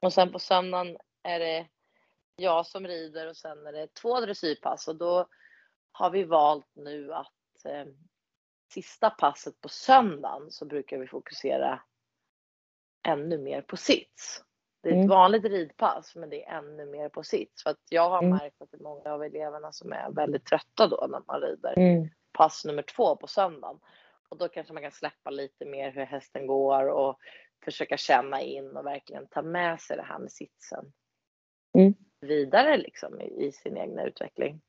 Och 0.00 0.12
sen 0.12 0.32
på 0.32 0.38
söndagen 0.38 0.96
är 1.22 1.38
det 1.38 1.66
jag 2.36 2.66
som 2.66 2.86
rider 2.86 3.28
och 3.28 3.36
sen 3.36 3.66
är 3.66 3.72
det 3.72 3.94
två 3.94 4.20
dressyrpass 4.20 4.88
och 4.88 4.96
då 4.96 5.26
har 5.92 6.10
vi 6.10 6.24
valt 6.24 6.70
nu 6.74 7.12
att 7.12 7.64
eh, 7.64 7.84
sista 8.72 9.10
passet 9.10 9.60
på 9.60 9.68
söndagen 9.68 10.50
så 10.50 10.64
brukar 10.66 10.98
vi 10.98 11.06
fokusera 11.06 11.82
ännu 13.04 13.38
mer 13.38 13.62
på 13.62 13.76
sits. 13.76 14.44
Det 14.82 14.88
är 14.88 14.92
ett 14.92 14.96
mm. 14.96 15.08
vanligt 15.08 15.44
ridpass 15.44 16.14
men 16.16 16.30
det 16.30 16.44
är 16.44 16.58
ännu 16.58 16.86
mer 16.86 17.08
på 17.08 17.22
sits. 17.22 17.62
För 17.62 17.70
att 17.70 17.80
jag 17.90 18.10
har 18.10 18.18
mm. 18.18 18.30
märkt 18.30 18.62
att 18.62 18.70
det 18.70 18.76
är 18.76 18.82
många 18.82 19.12
av 19.12 19.22
eleverna 19.22 19.72
som 19.72 19.92
är 19.92 20.10
väldigt 20.10 20.46
trötta 20.46 20.86
då 20.86 21.06
när 21.10 21.22
man 21.26 21.40
rider 21.40 21.78
mm. 21.78 22.08
pass 22.32 22.64
nummer 22.64 22.82
två 22.82 23.16
på 23.16 23.26
söndagen. 23.26 23.80
Och 24.28 24.38
då 24.38 24.48
kanske 24.48 24.72
man 24.72 24.82
kan 24.82 24.92
släppa 24.92 25.30
lite 25.30 25.64
mer 25.64 25.92
hur 25.92 26.04
hästen 26.04 26.46
går 26.46 26.88
och 26.88 27.18
försöka 27.64 27.96
känna 27.96 28.40
in 28.40 28.76
och 28.76 28.86
verkligen 28.86 29.26
ta 29.26 29.42
med 29.42 29.80
sig 29.80 29.96
det 29.96 30.02
här 30.02 30.18
med 30.18 30.32
sitsen 30.32 30.92
mm. 31.78 31.94
vidare 32.20 32.76
liksom 32.76 33.20
i, 33.20 33.46
i, 33.46 33.52
sin 33.52 33.76
egna 33.76 34.04
utveckling. 34.04 34.60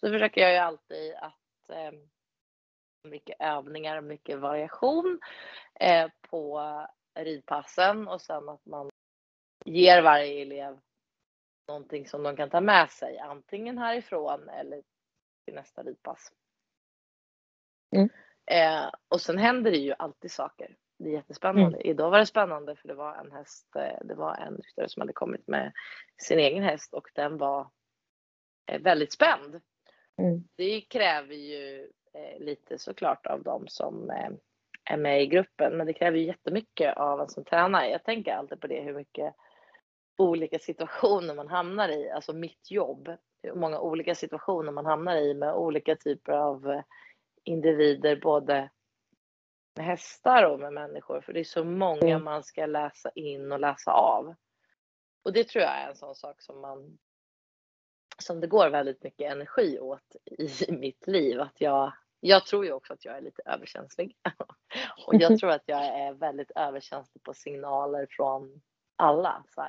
Så 0.00 0.10
försöker 0.10 0.40
jag 0.40 0.52
ju 0.52 0.58
alltid 0.58 1.14
att 1.14 1.70
eh, 1.76 1.92
mycket 3.02 3.36
övningar 3.40 3.96
och 3.96 4.04
mycket 4.04 4.38
variation 4.38 5.20
eh, 5.80 6.10
på 6.30 6.60
ridpassen 7.24 8.08
och 8.08 8.20
sen 8.20 8.48
att 8.48 8.66
man 8.66 8.90
ger 9.64 10.02
varje 10.02 10.42
elev 10.42 10.80
någonting 11.68 12.06
som 12.06 12.22
de 12.22 12.36
kan 12.36 12.50
ta 12.50 12.60
med 12.60 12.90
sig 12.90 13.18
antingen 13.18 13.78
härifrån 13.78 14.48
eller 14.48 14.82
till 15.44 15.54
nästa 15.54 15.82
ridpass. 15.82 16.32
Mm. 17.96 18.08
Eh, 18.50 18.90
och 19.08 19.20
sen 19.20 19.38
händer 19.38 19.70
det 19.70 19.76
ju 19.76 19.94
alltid 19.98 20.30
saker. 20.30 20.76
Det 20.98 21.08
är 21.08 21.12
jättespännande. 21.12 21.76
Mm. 21.76 21.90
Idag 21.90 22.10
var 22.10 22.18
det 22.18 22.26
spännande 22.26 22.76
för 22.76 22.88
det 22.88 22.94
var 22.94 23.14
en 23.14 23.32
häst, 23.32 23.76
eh, 23.76 24.06
det 24.06 24.14
var 24.14 24.34
en 24.34 24.56
ryttare 24.56 24.88
som 24.88 25.00
hade 25.00 25.12
kommit 25.12 25.48
med 25.48 25.72
sin 26.22 26.38
egen 26.38 26.62
häst 26.62 26.94
och 26.94 27.08
den 27.14 27.38
var 27.38 27.70
eh, 28.66 28.80
väldigt 28.80 29.12
spänd. 29.12 29.60
Mm. 30.16 30.48
Det 30.56 30.80
kräver 30.80 31.34
ju 31.34 31.90
eh, 32.12 32.40
lite 32.40 32.78
såklart 32.78 33.26
av 33.26 33.42
dem 33.42 33.64
som 33.68 34.10
eh, 34.10 34.30
är 34.88 34.96
med 34.96 35.22
i 35.22 35.26
gruppen, 35.26 35.76
men 35.76 35.86
det 35.86 35.92
kräver 35.92 36.18
ju 36.18 36.24
jättemycket 36.24 36.96
av 36.96 37.20
en 37.20 37.28
som 37.28 37.44
tränar. 37.44 37.84
Jag 37.84 38.04
tänker 38.04 38.34
alltid 38.34 38.60
på 38.60 38.66
det, 38.66 38.80
hur 38.80 38.94
mycket 38.94 39.34
olika 40.18 40.58
situationer 40.58 41.34
man 41.34 41.48
hamnar 41.48 41.88
i, 41.88 42.10
alltså 42.10 42.32
mitt 42.32 42.70
jobb, 42.70 43.16
hur 43.42 43.54
många 43.54 43.80
olika 43.80 44.14
situationer 44.14 44.72
man 44.72 44.86
hamnar 44.86 45.16
i 45.16 45.34
med 45.34 45.54
olika 45.54 45.96
typer 45.96 46.32
av 46.32 46.70
eh, 46.70 46.82
individer, 47.44 48.16
både 48.16 48.70
med 49.76 49.86
hästar 49.86 50.44
och 50.44 50.60
med 50.60 50.72
människor, 50.72 51.20
för 51.20 51.32
det 51.32 51.40
är 51.40 51.44
så 51.44 51.64
många 51.64 52.08
mm. 52.08 52.24
man 52.24 52.44
ska 52.44 52.66
läsa 52.66 53.10
in 53.14 53.52
och 53.52 53.60
läsa 53.60 53.92
av. 53.92 54.34
Och 55.22 55.32
det 55.32 55.48
tror 55.48 55.62
jag 55.62 55.78
är 55.78 55.88
en 55.88 55.96
sån 55.96 56.14
sak 56.14 56.42
som 56.42 56.60
man 56.60 56.98
som 58.18 58.40
det 58.40 58.46
går 58.46 58.70
väldigt 58.70 59.02
mycket 59.02 59.32
energi 59.32 59.78
åt 59.78 60.16
i 60.24 60.72
mitt 60.72 61.06
liv. 61.06 61.40
Att 61.40 61.60
jag, 61.60 61.92
jag 62.20 62.46
tror 62.46 62.64
ju 62.64 62.72
också 62.72 62.92
att 62.92 63.04
jag 63.04 63.16
är 63.16 63.20
lite 63.20 63.42
överkänslig. 63.46 64.16
och 65.06 65.14
jag 65.14 65.38
tror 65.40 65.50
att 65.50 65.62
jag 65.66 65.84
är 65.84 66.12
väldigt 66.12 66.50
överkänslig 66.56 67.22
på 67.22 67.34
signaler 67.34 68.06
från 68.10 68.60
alla. 68.96 69.44
Så 69.54 69.66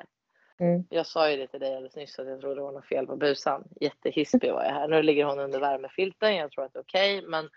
mm. 0.59 0.83
Jag 0.89 1.05
sa 1.05 1.31
ju 1.31 1.37
det 1.37 1.47
till 1.47 1.59
dig 1.59 1.75
alldeles 1.75 1.95
nyss 1.95 2.19
att 2.19 2.27
jag 2.27 2.39
trodde 2.39 2.55
det 2.55 2.61
var 2.61 2.71
något 2.71 2.85
fel 2.85 3.07
på 3.07 3.15
busan. 3.15 3.67
Jättehispig 3.81 4.51
var 4.53 4.63
jag 4.63 4.73
här. 4.73 4.87
Nu 4.87 5.03
ligger 5.03 5.25
hon 5.25 5.39
under 5.39 5.59
värmefilten. 5.59 6.35
Jag 6.35 6.51
tror 6.51 6.65
att 6.65 6.73
det 6.73 6.79
är 6.79 6.83
okej. 6.83 7.17
Okay, 7.17 7.29
men 7.29 7.49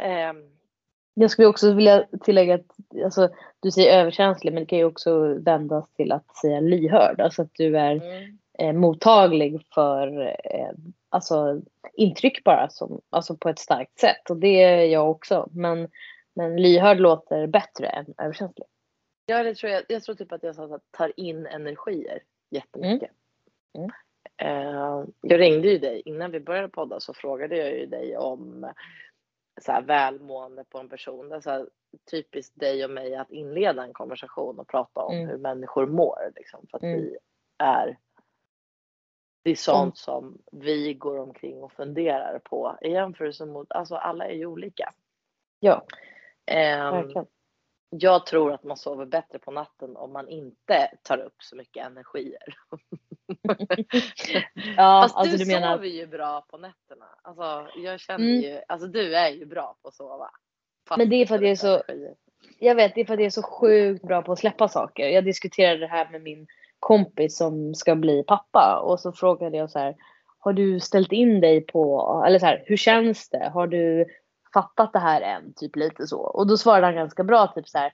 eh, 0.00 0.42
jag 1.14 1.30
skulle 1.30 1.48
också 1.48 1.72
vilja 1.72 2.06
tillägga 2.22 2.54
att 2.54 2.66
alltså, 3.04 3.28
du 3.60 3.70
säger 3.70 4.00
överkänslig 4.00 4.52
men 4.52 4.62
det 4.62 4.66
kan 4.66 4.78
ju 4.78 4.84
också 4.84 5.34
vändas 5.34 5.92
till 5.92 6.12
att 6.12 6.36
säga 6.36 6.60
lyhörd. 6.60 7.20
Alltså 7.20 7.42
att 7.42 7.54
du 7.54 7.78
är 7.78 7.92
mm. 7.92 8.38
Eh, 8.58 8.72
mottaglig 8.72 9.66
för 9.74 10.20
eh, 10.44 10.70
alltså, 11.08 11.60
intryck 11.92 12.44
bara 12.44 12.68
som, 12.68 13.00
alltså 13.10 13.36
på 13.36 13.48
ett 13.48 13.58
starkt 13.58 13.98
sätt. 13.98 14.30
Och 14.30 14.36
det 14.36 14.62
är 14.62 14.84
jag 14.84 15.10
också. 15.10 15.48
Men, 15.52 15.88
men 16.34 16.56
lyhörd 16.56 17.00
låter 17.00 17.46
bättre 17.46 17.86
än 17.86 18.14
överkänslig. 18.18 18.66
Ja, 19.26 19.42
det 19.42 19.54
tror 19.54 19.72
jag. 19.72 19.82
Jag 19.88 20.02
tror 20.02 20.14
typ 20.14 20.32
att 20.32 20.42
jag 20.42 20.80
tar 20.90 21.12
in 21.16 21.46
energier 21.46 22.22
jättemycket. 22.50 23.10
Mm. 23.78 23.88
Mm. 23.88 23.90
Uh, 24.44 25.04
jag 25.20 25.40
ringde 25.40 25.68
ju 25.68 25.78
dig 25.78 26.02
innan 26.04 26.30
vi 26.30 26.40
började 26.40 26.68
podda 26.68 27.00
så 27.00 27.14
frågade 27.14 27.56
jag 27.56 27.72
ju 27.72 27.86
dig 27.86 28.16
om 28.16 28.72
så 29.60 29.72
här 29.72 29.82
välmående 29.82 30.64
på 30.64 30.78
en 30.78 30.88
person. 30.88 31.28
Det 31.28 31.36
är 31.36 31.40
så 31.40 31.50
här, 31.50 31.68
typiskt 32.10 32.60
dig 32.60 32.84
och 32.84 32.90
mig 32.90 33.14
att 33.14 33.30
inleda 33.30 33.84
en 33.84 33.92
konversation 33.92 34.58
och 34.58 34.68
prata 34.68 35.00
om 35.00 35.14
mm. 35.14 35.28
hur 35.28 35.38
människor 35.38 35.86
mår. 35.86 36.32
Liksom, 36.36 36.66
för 36.70 36.76
att 36.76 36.82
mm. 36.82 37.00
vi 37.00 37.16
är 37.58 37.98
det 39.46 39.52
är 39.52 39.56
sånt 39.56 39.82
mm. 39.82 39.92
som 39.94 40.38
vi 40.52 40.94
går 40.94 41.18
omkring 41.18 41.62
och 41.62 41.72
funderar 41.72 42.38
på 42.38 42.78
i 42.82 42.90
jämförelse 42.90 43.46
mot, 43.46 43.72
alltså 43.72 43.94
alla 43.94 44.26
är 44.26 44.34
ju 44.34 44.46
olika. 44.46 44.92
Ja, 45.60 45.86
um, 46.92 47.26
Jag 47.90 48.26
tror 48.26 48.52
att 48.52 48.64
man 48.64 48.76
sover 48.76 49.06
bättre 49.06 49.38
på 49.38 49.50
natten 49.50 49.96
om 49.96 50.12
man 50.12 50.28
inte 50.28 50.90
tar 51.02 51.18
upp 51.18 51.42
så 51.42 51.56
mycket 51.56 51.86
energier. 51.86 52.42
ja, 54.76 55.02
Fast 55.02 55.16
alltså 55.16 55.36
du, 55.36 55.44
du 55.44 55.52
menar... 55.52 55.76
sover 55.76 55.88
ju 55.88 56.06
bra 56.06 56.40
på 56.40 56.58
nätterna. 56.58 57.06
Alltså, 57.22 57.68
jag 57.76 58.00
känner 58.00 58.24
mm. 58.24 58.40
ju, 58.40 58.60
alltså 58.68 58.88
du 58.88 59.16
är 59.16 59.30
ju 59.30 59.46
bra 59.46 59.76
på 59.82 59.88
att 59.88 59.94
sova. 59.94 60.30
Men 60.96 61.08
det 61.08 61.16
är 61.16 61.26
för 61.26 61.34
att 61.34 61.42
jag 61.42 61.50
är 61.50 61.56
så, 61.56 61.82
jag 62.58 62.74
vet, 62.74 62.94
det 62.94 63.00
är 63.00 63.04
för 63.04 63.14
att 63.14 63.20
jag 63.20 63.26
är 63.26 63.30
så 63.30 63.42
sjukt 63.42 64.06
bra 64.06 64.22
på 64.22 64.32
att 64.32 64.38
släppa 64.38 64.68
saker. 64.68 65.08
Jag 65.08 65.24
diskuterade 65.24 65.80
det 65.80 65.86
här 65.86 66.10
med 66.10 66.22
min 66.22 66.46
kompis 66.86 67.36
som 67.36 67.74
ska 67.74 67.94
bli 67.94 68.22
pappa 68.22 68.80
och 68.82 69.00
så 69.00 69.12
frågade 69.12 69.56
jag 69.56 69.70
så 69.70 69.78
här, 69.78 69.94
har 70.38 70.52
du 70.52 70.80
ställt 70.80 71.12
in 71.12 71.40
dig 71.40 71.60
på, 71.60 72.24
eller 72.26 72.38
så 72.38 72.46
här, 72.46 72.62
hur 72.66 72.76
känns 72.76 73.28
det? 73.28 73.50
Har 73.54 73.66
du 73.66 74.06
fattat 74.54 74.92
det 74.92 74.98
här 74.98 75.20
än? 75.20 75.52
Typ 75.56 75.76
lite 75.76 76.06
så. 76.06 76.18
Och 76.18 76.46
då 76.46 76.56
svarade 76.56 76.86
han 76.86 76.94
ganska 76.94 77.24
bra, 77.24 77.46
typ 77.46 77.68
så 77.68 77.78
här, 77.78 77.92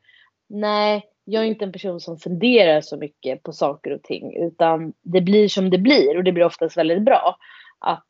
nej, 0.48 1.04
jag 1.24 1.42
är 1.42 1.46
inte 1.46 1.64
en 1.64 1.72
person 1.72 2.00
som 2.00 2.18
funderar 2.18 2.80
så 2.80 2.96
mycket 2.96 3.42
på 3.42 3.52
saker 3.52 3.90
och 3.90 4.02
ting 4.02 4.36
utan 4.36 4.92
det 5.02 5.20
blir 5.20 5.48
som 5.48 5.70
det 5.70 5.78
blir 5.78 6.16
och 6.16 6.24
det 6.24 6.32
blir 6.32 6.44
oftast 6.44 6.76
väldigt 6.76 7.02
bra. 7.02 7.36
Att 7.78 8.06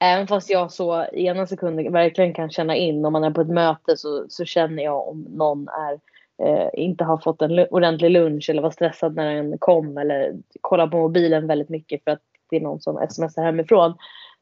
även 0.00 0.26
fast 0.26 0.50
jag 0.50 0.72
så 0.72 1.06
i 1.12 1.26
ena 1.26 1.46
sekunden 1.46 1.92
verkligen 1.92 2.34
kan 2.34 2.50
känna 2.50 2.76
in 2.76 3.04
om 3.04 3.12
man 3.12 3.24
är 3.24 3.30
på 3.30 3.40
ett 3.40 3.48
möte 3.48 3.96
så, 3.96 4.26
så 4.28 4.44
känner 4.44 4.82
jag 4.82 5.08
om 5.08 5.26
någon 5.30 5.68
är 5.68 6.00
eh, 6.42 6.68
inte 6.72 7.04
har 7.04 7.18
fått 7.18 7.42
en 7.42 7.66
ordentlig 7.70 8.10
lunch 8.10 8.50
eller 8.50 8.62
var 8.62 8.70
stressad 8.70 9.14
när 9.14 9.34
den 9.34 9.58
kom 9.58 9.98
eller 9.98 10.34
kollar 10.60 10.86
på 10.86 10.96
mobilen 10.96 11.46
väldigt 11.46 11.68
mycket 11.68 12.04
för 12.04 12.10
att 12.10 12.22
det 12.50 12.56
är 12.56 12.60
någon 12.60 12.80
som 12.80 13.06
smsar 13.10 13.42
hemifrån. 13.42 13.94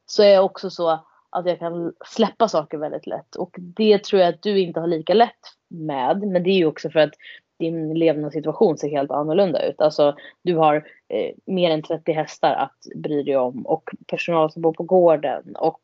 Så 0.06 0.22
är 0.22 0.34
jag 0.34 0.44
också 0.44 0.70
så 0.70 1.04
att 1.30 1.46
jag 1.46 1.58
kan 1.58 1.92
släppa 2.06 2.48
saker 2.48 2.78
väldigt 2.78 3.06
lätt 3.06 3.36
och 3.36 3.56
det 3.58 4.04
tror 4.04 4.22
jag 4.22 4.28
att 4.28 4.42
du 4.42 4.60
inte 4.60 4.80
har 4.80 4.86
lika 4.86 5.14
lätt 5.14 5.30
med. 5.68 6.22
Men 6.22 6.42
det 6.42 6.50
är 6.50 6.56
ju 6.56 6.66
också 6.66 6.90
för 6.90 7.00
att 7.00 7.14
din 7.58 7.94
levnadssituation 7.94 8.78
ser 8.78 8.88
helt 8.88 9.10
annorlunda 9.10 9.66
ut. 9.66 9.80
Alltså 9.80 10.16
du 10.42 10.56
har 10.56 10.74
eh, 11.08 11.34
mer 11.46 11.70
än 11.70 11.82
30 11.82 12.12
hästar 12.12 12.52
att 12.52 12.78
bry 12.94 13.22
dig 13.22 13.36
om 13.36 13.66
och 13.66 13.90
personal 14.06 14.50
som 14.50 14.62
bor 14.62 14.72
på 14.72 14.82
gården 14.82 15.56
och 15.56 15.82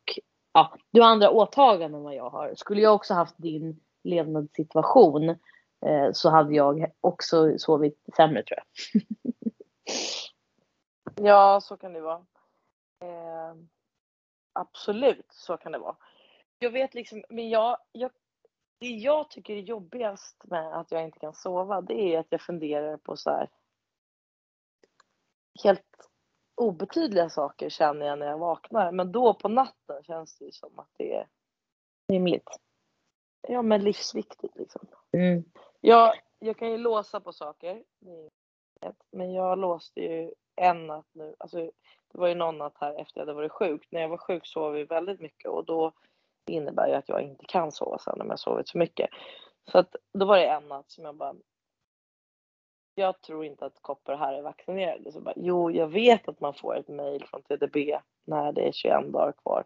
ja, 0.53 0.73
du 0.91 1.01
har 1.01 1.07
andra 1.07 1.29
åtaganden 1.29 1.99
än 1.99 2.03
vad 2.03 2.15
jag 2.15 2.29
har. 2.29 2.53
Skulle 2.55 2.81
jag 2.81 2.95
också 2.95 3.13
haft 3.13 3.35
din 3.37 3.79
levnadssituation 4.03 5.29
eh, 5.29 5.35
så 6.13 6.29
hade 6.29 6.55
jag 6.55 6.91
också 7.01 7.57
sovit 7.57 7.99
sämre 8.15 8.43
tror 8.43 8.59
jag. 8.59 9.01
ja, 11.27 11.61
så 11.61 11.77
kan 11.77 11.93
det 11.93 12.01
vara. 12.01 12.25
Eh, 12.99 13.55
absolut, 14.53 15.27
så 15.29 15.57
kan 15.57 15.71
det 15.71 15.79
vara. 15.79 15.95
Jag 16.59 16.71
vet 16.71 16.93
liksom, 16.93 17.23
men 17.29 17.49
jag, 17.49 17.77
jag 17.91 18.11
det 18.81 18.89
jag 18.89 19.29
tycker 19.29 19.55
är 19.55 19.61
jobbigast 19.61 20.43
med 20.43 20.79
att 20.79 20.91
jag 20.91 21.03
inte 21.03 21.19
kan 21.19 21.33
sova, 21.33 21.81
det 21.81 22.15
är 22.15 22.19
att 22.19 22.27
jag 22.29 22.41
funderar 22.41 22.97
på 22.97 23.17
så 23.17 23.29
här. 23.29 23.49
helt 25.63 26.09
obetydliga 26.55 27.29
saker 27.29 27.69
känner 27.69 28.05
jag 28.05 28.19
när 28.19 28.25
jag 28.25 28.37
vaknar. 28.37 28.91
Men 28.91 29.11
då 29.11 29.33
på 29.33 29.49
natten 29.49 30.03
känns 30.03 30.37
det 30.37 30.45
ju 30.45 30.51
som 30.51 30.79
att 30.79 30.89
det 30.97 31.15
är 31.15 31.27
Rimligt. 32.07 32.59
ja, 33.47 33.61
men 33.61 33.83
livsviktigt. 33.83 34.55
Liksom. 34.55 34.87
Mm. 35.11 35.43
Jag, 35.81 36.13
jag 36.39 36.57
kan 36.57 36.71
ju 36.71 36.77
låsa 36.77 37.19
på 37.19 37.33
saker. 37.33 37.83
Men 39.11 39.33
jag 39.33 39.57
låste 39.57 40.01
ju 40.01 40.33
en 40.55 40.87
natt 40.87 41.07
nu. 41.11 41.35
Alltså, 41.39 41.57
det 42.11 42.17
var 42.17 42.27
ju 42.27 42.35
någon 42.35 42.57
natt 42.57 42.77
här 42.79 42.93
efter 42.93 43.19
jag 43.19 43.25
hade 43.25 43.33
varit 43.33 43.51
sjuk. 43.51 43.87
När 43.89 44.01
jag 44.01 44.09
var 44.09 44.17
sjuk 44.17 44.47
sov 44.47 44.73
vi 44.73 44.83
väldigt 44.83 45.19
mycket 45.19 45.51
och 45.51 45.65
då 45.65 45.91
innebär 46.45 46.87
ju 46.87 46.93
att 46.93 47.09
jag 47.09 47.21
inte 47.21 47.45
kan 47.45 47.71
sova 47.71 47.97
sen 47.97 48.21
om 48.21 48.29
jag 48.29 48.39
sovit 48.39 48.69
för 48.69 48.79
mycket. 48.79 49.09
Så 49.71 49.77
att 49.77 49.95
då 50.13 50.25
var 50.25 50.37
det 50.37 50.47
en 50.47 50.67
natt 50.67 50.91
som 50.91 51.05
jag 51.05 51.15
bara 51.15 51.35
jag 52.95 53.21
tror 53.21 53.45
inte 53.45 53.65
att 53.65 53.81
koppar 53.81 54.15
här 54.15 54.33
är 54.33 54.41
vaccinerade. 54.41 55.11
Så 55.11 55.21
bara, 55.21 55.33
jo, 55.35 55.71
jag 55.71 55.87
vet 55.87 56.27
att 56.27 56.39
man 56.39 56.53
får 56.53 56.77
ett 56.77 56.87
mejl 56.87 57.27
från 57.27 57.41
TDB 57.41 57.75
när 58.23 58.51
det 58.51 58.67
är 58.67 58.71
21 58.71 59.13
dagar 59.13 59.31
kvar 59.31 59.65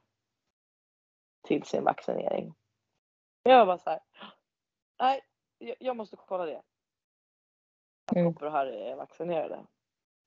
till 1.47 1.63
sin 1.63 1.83
vaccinering. 1.83 2.53
Jag 3.43 3.57
var 3.57 3.65
bara 3.65 3.77
så 3.77 3.89
här, 3.89 3.99
nej, 4.99 5.21
jag, 5.57 5.75
jag 5.79 5.95
måste 5.95 6.15
kolla 6.15 6.45
det. 6.45 6.61
Att 8.11 8.15
Mm. 8.17 8.33
koppar 8.33 8.49
här 8.49 8.65
är 8.67 8.95
vaccinerade. 8.95 9.65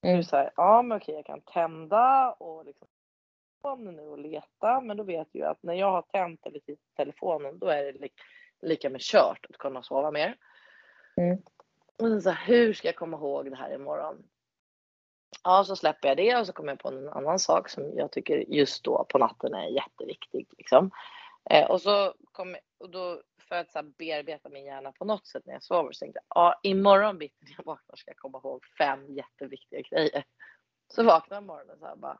Nu 0.03 0.11
Mm. 0.11 0.23
så 0.23 0.37
här, 0.37 0.51
ja 0.57 0.83
men 0.83 0.97
okej 0.99 1.14
jag 1.14 1.27
kan 1.27 1.41
tända 1.41 2.33
och 2.33 2.64
liksom 2.64 2.88
nu 3.79 4.03
och 4.03 4.19
leta 4.19 4.81
men 4.81 4.97
då 4.97 5.03
vet 5.03 5.29
jag 5.33 5.51
att 5.51 5.62
när 5.62 5.75
jag 5.75 5.91
har 5.91 6.03
tänt 6.03 6.47
eller 6.47 6.59
tittat 6.61 6.95
telefonen 6.97 7.59
då 7.59 7.67
är 7.67 7.85
det 7.85 7.93
li- 7.93 8.12
lika 8.62 8.91
med 8.91 9.01
kört 9.01 9.47
att 9.51 9.59
kunna 9.59 9.83
sova 9.83 10.11
mer. 10.11 10.37
Mm. 11.17 11.38
Och 12.17 12.23
så 12.23 12.31
här, 12.31 12.47
hur 12.47 12.73
ska 12.73 12.88
jag 12.88 12.97
komma 12.97 13.17
ihåg 13.17 13.51
det 13.51 13.57
här 13.57 13.75
imorgon? 13.75 14.29
Ja, 15.45 15.64
så 15.64 15.77
släpper 15.77 16.09
jag 16.09 16.17
det 16.17 16.37
och 16.37 16.47
så 16.47 16.53
kommer 16.53 16.73
jag 16.73 16.79
på 16.79 16.88
en 16.88 17.09
annan 17.09 17.38
sak 17.38 17.69
som 17.69 17.97
jag 17.99 18.12
tycker 18.12 18.37
just 18.38 18.85
då 18.85 19.05
på 19.09 19.19
natten 19.19 19.55
är 19.55 19.67
jätteviktig. 19.69 20.49
Liksom. 20.59 20.91
Eh, 21.51 21.71
och 21.71 21.83
så 21.83 22.14
kommer, 22.33 22.61
och 22.79 22.91
då 22.91 23.23
för 23.48 23.54
att 23.56 23.72
så 23.72 23.78
här, 23.78 23.92
bearbeta 23.98 24.48
min 24.48 24.64
hjärna 24.64 24.92
på 24.92 25.04
något 25.04 25.26
sätt 25.26 25.42
när 25.46 25.52
jag 25.52 25.62
sover 25.62 25.92
så 25.92 25.98
tänkte 26.04 26.20
jag, 26.28 26.42
ja 26.42 26.61
imorgon 26.62 27.18
bitti 27.18 27.37
när 27.44 27.54
jag 27.58 27.64
vaknar 27.64 27.96
ska 27.96 28.11
jag 28.11 28.16
komma 28.16 28.38
ihåg 28.44 28.64
fem 28.78 29.06
jätteviktiga 29.14 29.80
grejer. 29.80 30.24
Så 30.94 31.02
vaknar 31.02 31.37
jag 31.37 31.44
morgonen 31.44 31.78
så 31.78 31.87
här 31.87 31.96
bara. 31.96 32.18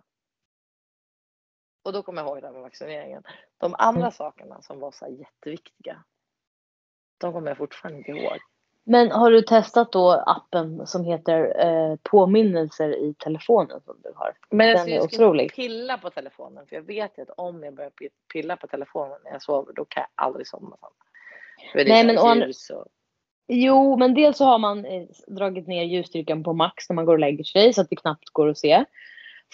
Och 1.83 1.93
då 1.93 2.03
kommer 2.03 2.23
jag 2.23 2.29
ihåg 2.29 2.41
det 2.43 2.47
här 2.47 2.53
med 2.55 2.63
vaccineringen. 2.63 3.23
De 3.59 3.75
andra 3.79 4.01
Mm. 4.01 4.13
sakerna 4.13 4.63
som 4.63 4.81
var 4.81 4.91
så 4.93 5.05
här 5.05 5.13
jätteviktiga. 5.13 6.05
De 7.19 7.33
kommer 7.33 7.49
jag 7.49 7.57
fortfarande 7.59 7.99
inte 7.99 8.11
ihåg. 8.11 8.39
Men 8.85 9.11
har 9.11 9.31
du 9.31 9.43
testat 9.43 9.93
då 9.93 10.11
appen 10.27 10.87
som 10.87 11.05
heter 11.05 11.67
eh, 11.67 11.97
påminnelser 12.03 12.97
i 12.97 13.15
telefonen 13.15 13.81
som 13.81 14.01
du 14.03 14.13
har? 14.17 14.37
Men 14.51 14.77
Den 14.77 14.89
är 14.89 15.01
otrolig. 15.03 15.53
pilla 15.55 15.99
på 15.99 16.11
telefonen 16.11 16.67
för 16.67 16.77
jag 16.77 16.83
vet 16.83 17.19
att 17.19 17.31
om 17.31 17.63
jag 17.65 17.75
börjar 17.75 17.91
pi- 17.91 18.11
pilla 18.33 18.57
på 18.57 18.67
telefonen 18.67 19.19
när 19.25 19.31
jag 19.33 19.43
sover 19.43 19.73
då 19.73 19.85
kan 19.85 20.01
jag 20.01 20.25
aldrig 20.27 20.47
somna 20.47 20.77
sen. 20.77 20.91
Nej, 21.75 22.07
men 22.07 22.19
andra- 22.19 22.47
ljus 22.47 22.71
och... 22.71 22.87
Jo, 23.49 23.97
men 23.97 24.15
dels 24.15 24.39
så 24.39 24.45
har 24.45 24.59
man 24.59 24.85
eh, 24.85 25.03
dragit 25.27 25.67
ner 25.67 25.85
ljusstyrkan 25.85 26.43
på 26.43 26.53
max 26.53 26.89
när 26.89 26.95
man 26.95 27.05
går 27.05 27.13
och 27.13 27.19
lägger 27.19 27.45
sig 27.45 27.73
så 27.73 27.81
att 27.81 27.91
det 27.91 27.97
knappt 27.97 28.29
går 28.33 28.49
att 28.49 28.59
se. 28.59 28.85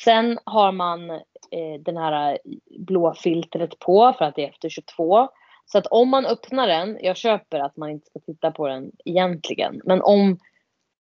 Sen 0.04 0.38
har 0.44 0.72
man 0.72 1.10
eh, 1.10 1.80
den 1.80 1.96
här 1.96 2.32
eh, 2.32 2.38
blå 2.78 3.14
filtret 3.14 3.78
på 3.78 4.14
för 4.18 4.24
att 4.24 4.34
det 4.34 4.44
är 4.44 4.48
efter 4.48 4.68
22. 4.68 5.28
Så 5.66 5.78
att 5.78 5.86
om 5.86 6.08
man 6.08 6.26
öppnar 6.26 6.68
den, 6.68 6.98
jag 7.00 7.16
köper 7.16 7.60
att 7.60 7.76
man 7.76 7.90
inte 7.90 8.06
ska 8.06 8.18
titta 8.18 8.50
på 8.50 8.68
den 8.68 8.90
egentligen, 9.04 9.80
men 9.84 10.02
om 10.02 10.38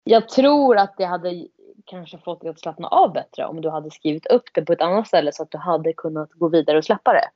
jag 0.04 0.30
tror 0.30 0.78
att 0.78 0.98
det 0.98 1.06
hade 1.06 1.48
kanske 1.86 2.18
fått 2.18 2.42
dig 2.42 2.50
att 2.50 2.60
slappna 2.60 2.88
av 2.88 3.14
bättre 3.14 3.46
om 3.46 3.62
du 3.62 3.70
hade 3.70 3.92
skrivit 3.92 4.26
upp 4.26 4.44
det 4.54 4.62
på 4.62 4.74
ett 4.74 4.82
annat 4.82 5.08
ställe 5.08 5.32
så 5.34 5.44
att 5.44 5.52
du 5.52 5.58
hade 5.58 5.94
kunnat 5.94 6.34
gå 6.34 6.50
vidare 6.50 6.78
och 6.78 6.86
släppa 6.86 7.14
det. 7.14 7.30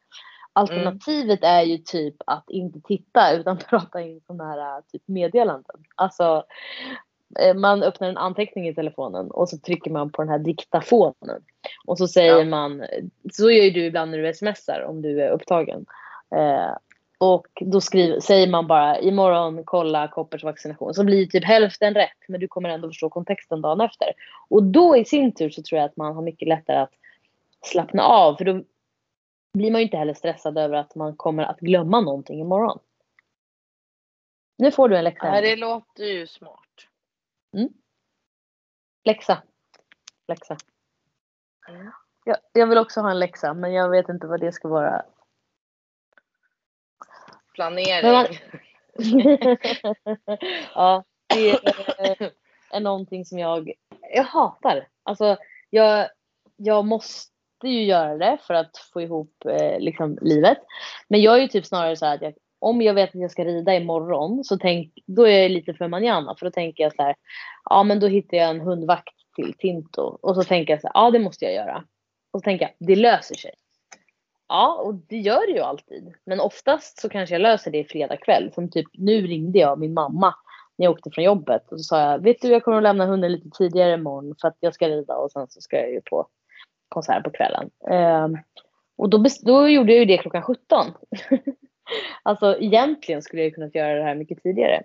Alternativet 0.53 1.43
är 1.43 1.61
ju 1.61 1.77
typ 1.77 2.15
att 2.25 2.49
inte 2.49 2.79
titta 2.81 3.33
utan 3.33 3.57
prata 3.69 4.01
in 4.01 4.21
sådana 4.27 4.43
här 4.53 4.81
typ 4.91 5.01
meddelanden. 5.05 5.83
Alltså 5.95 6.43
eh, 7.39 7.55
man 7.55 7.83
öppnar 7.83 8.09
en 8.09 8.17
anteckning 8.17 8.67
i 8.67 8.75
telefonen 8.75 9.31
och 9.31 9.49
så 9.49 9.57
trycker 9.57 9.91
man 9.91 10.11
på 10.11 10.21
den 10.21 10.29
här 10.29 10.39
diktafonen. 10.39 11.41
Och 11.85 11.97
så 11.97 12.07
säger 12.07 12.37
Ja. 12.37 12.43
man, 12.43 12.83
så 13.33 13.51
gör 13.51 13.63
ju 13.63 13.71
du 13.71 13.85
ibland 13.85 14.11
när 14.11 14.17
du 14.17 14.33
smsar 14.33 14.85
om 14.89 15.01
du 15.01 15.21
är 15.21 15.29
upptagen. 15.29 15.85
Eh, 16.35 16.75
och 17.17 17.47
då 17.61 17.81
skriver, 17.81 18.19
säger 18.19 18.47
man 18.47 18.67
bara 18.67 18.99
imorgon 18.99 19.63
kolla 19.65 20.07
Koppers 20.07 20.43
vaccination. 20.43 20.93
Så 20.93 21.03
blir 21.03 21.25
typ 21.25 21.45
hälften 21.45 21.93
rätt 21.93 22.17
men 22.27 22.39
du 22.39 22.47
kommer 22.47 22.69
ändå 22.69 22.87
förstå 22.87 23.09
kontexten 23.09 23.61
dagen 23.61 23.81
efter. 23.81 24.07
Och 24.49 24.63
då 24.63 24.97
i 24.97 25.05
sin 25.05 25.33
tur 25.33 25.49
så 25.49 25.61
tror 25.63 25.79
jag 25.79 25.85
att 25.85 25.97
man 25.97 26.15
har 26.15 26.21
mycket 26.21 26.47
lättare 26.47 26.77
att 26.77 26.93
slappna 27.61 28.03
av. 28.03 28.35
För 28.35 28.45
då 28.45 28.63
blir 29.53 29.71
man 29.71 29.81
ju 29.81 29.85
inte 29.85 29.97
heller 29.97 30.13
stressad 30.13 30.57
över 30.57 30.75
att 30.77 30.95
man 30.95 31.15
kommer 31.15 31.43
att 31.43 31.59
glömma 31.59 32.01
någonting 32.01 32.39
imorgon. 32.39 32.79
Nu 34.57 34.71
får 34.71 34.89
du 34.89 34.97
en 34.97 35.03
läxa. 35.03 35.31
Nej, 35.31 35.41
det 35.41 35.55
låter 35.55 36.03
ju 36.03 36.27
smart. 36.27 36.87
Läxa. 39.03 39.43
Läxa. 40.27 40.57
Mm. 41.69 41.91
Jag, 42.25 42.37
jag 42.53 42.67
vill 42.67 42.77
också 42.77 43.01
ha 43.01 43.11
en 43.11 43.19
läxa 43.19 43.53
men 43.53 43.73
jag 43.73 43.89
vet 43.89 44.09
inte 44.09 44.27
vad 44.27 44.39
det 44.39 44.51
ska 44.51 44.67
vara. 44.67 45.05
Planering. 47.53 48.11
Man- 48.11 48.27
ja, 50.73 51.03
det 51.27 51.49
är, 51.49 52.31
är 52.71 52.79
någonting 52.79 53.25
som 53.25 53.39
jag, 53.39 53.71
jag 54.13 54.23
hatar. 54.23 54.87
Alltså, 55.03 55.37
jag, 55.69 56.09
jag 56.55 56.85
måste 56.85 57.32
ju 57.69 57.83
göra 57.83 58.17
det 58.17 58.37
för 58.41 58.53
att 58.53 58.77
få 58.93 59.01
ihop 59.01 59.45
eh, 59.45 59.79
liksom, 59.79 60.17
livet. 60.21 60.57
Men 61.07 61.21
jag 61.21 61.37
är 61.37 61.41
ju 61.41 61.47
typ 61.47 61.65
snarare 61.65 61.95
så 61.95 62.05
här 62.05 62.15
att 62.15 62.21
jag, 62.21 62.33
om 62.59 62.81
jag 62.81 62.93
vet 62.93 63.09
att 63.09 63.21
jag 63.21 63.31
ska 63.31 63.45
rida 63.45 63.75
imorgon 63.75 64.43
så 64.43 64.57
tänk, 64.57 64.93
då 65.07 65.27
är 65.27 65.41
jag 65.41 65.51
lite 65.51 65.73
för 65.73 65.87
manjana 65.87 66.35
för 66.39 66.45
då 66.45 66.51
tänker 66.51 66.83
jag 66.83 66.95
så 66.95 67.03
här, 67.03 67.15
ja 67.69 67.83
men 67.83 67.99
då 67.99 68.07
hittar 68.07 68.37
jag 68.37 68.49
en 68.49 68.61
hundvakt 68.61 69.15
till 69.35 69.53
Tinto 69.57 70.17
och 70.21 70.35
så 70.35 70.43
tänker 70.43 70.73
jag 70.73 70.81
så 70.81 70.87
här, 70.87 70.93
ja 70.93 71.11
det 71.11 71.19
måste 71.19 71.45
jag 71.45 71.53
göra. 71.53 71.83
Och 72.31 72.39
så 72.39 72.43
tänker 72.43 72.65
jag, 72.65 72.87
det 72.87 72.95
löser 72.95 73.35
sig. 73.35 73.51
Ja, 74.47 74.81
och 74.85 74.95
det 74.95 75.17
gör 75.17 75.47
det 75.47 75.53
ju 75.53 75.59
alltid. 75.59 76.13
Men 76.25 76.39
oftast 76.39 77.01
så 77.01 77.09
kanske 77.09 77.35
jag 77.35 77.41
löser 77.41 77.71
det 77.71 77.77
i 77.79 77.83
fredag 77.83 78.17
kväll. 78.17 78.51
Som 78.53 78.71
typ 78.71 78.87
nu 78.93 79.27
ringde 79.27 79.59
jag 79.59 79.79
min 79.79 79.93
mamma 79.93 80.35
när 80.77 80.85
jag 80.85 80.91
åkte 80.91 81.11
från 81.11 81.23
jobbet 81.23 81.71
och 81.71 81.79
så 81.79 81.83
sa 81.83 82.01
jag, 82.01 82.23
vet 82.23 82.41
du 82.41 82.47
jag 82.47 82.63
kommer 82.63 82.77
att 82.77 82.83
lämna 82.83 83.05
hunden 83.05 83.31
lite 83.31 83.49
tidigare 83.57 83.93
imorgon 83.93 84.35
för 84.41 84.47
att 84.47 84.57
jag 84.59 84.73
ska 84.73 84.89
rida 84.89 85.15
och 85.15 85.31
sen 85.31 85.47
så 85.49 85.61
ska 85.61 85.77
jag 85.77 85.91
ju 85.91 86.01
på 86.01 86.27
konsert 86.93 87.23
på 87.23 87.29
kvällen. 87.29 87.69
Eh, 87.89 88.27
och 88.95 89.09
då, 89.09 89.25
då 89.41 89.69
gjorde 89.69 89.91
jag 89.91 89.99
ju 89.99 90.05
det 90.05 90.17
klockan 90.17 90.41
17. 90.41 90.85
alltså 92.23 92.57
egentligen 92.59 93.21
skulle 93.21 93.41
jag 93.41 93.49
ju 93.49 93.55
kunnat 93.55 93.75
göra 93.75 93.93
det 93.93 94.03
här 94.03 94.15
mycket 94.15 94.43
tidigare. 94.43 94.83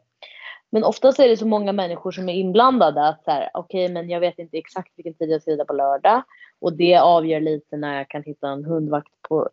Men 0.71 0.85
oftast 0.85 1.19
är 1.19 1.29
det 1.29 1.37
så 1.37 1.47
många 1.47 1.73
människor 1.73 2.11
som 2.11 2.29
är 2.29 2.35
inblandade 2.35 3.09
att 3.09 3.25
så 3.25 3.31
här, 3.31 3.51
okej 3.55 3.89
men 3.89 4.11
jag 4.11 4.21
vet 4.21 4.39
inte 4.39 4.59
exakt 4.59 4.93
vilken 4.97 5.15
tid 5.15 5.31
jag 5.31 5.43
ska 5.43 5.51
rida 5.51 5.65
på 5.65 5.73
lördag. 5.73 6.23
Och 6.61 6.73
det 6.73 6.97
avgör 6.97 7.41
lite 7.41 7.77
när 7.77 7.97
jag 7.97 8.09
kan 8.09 8.23
hitta 8.23 8.49
en 8.49 8.65
hundvakt 8.65 9.13
på, 9.29 9.49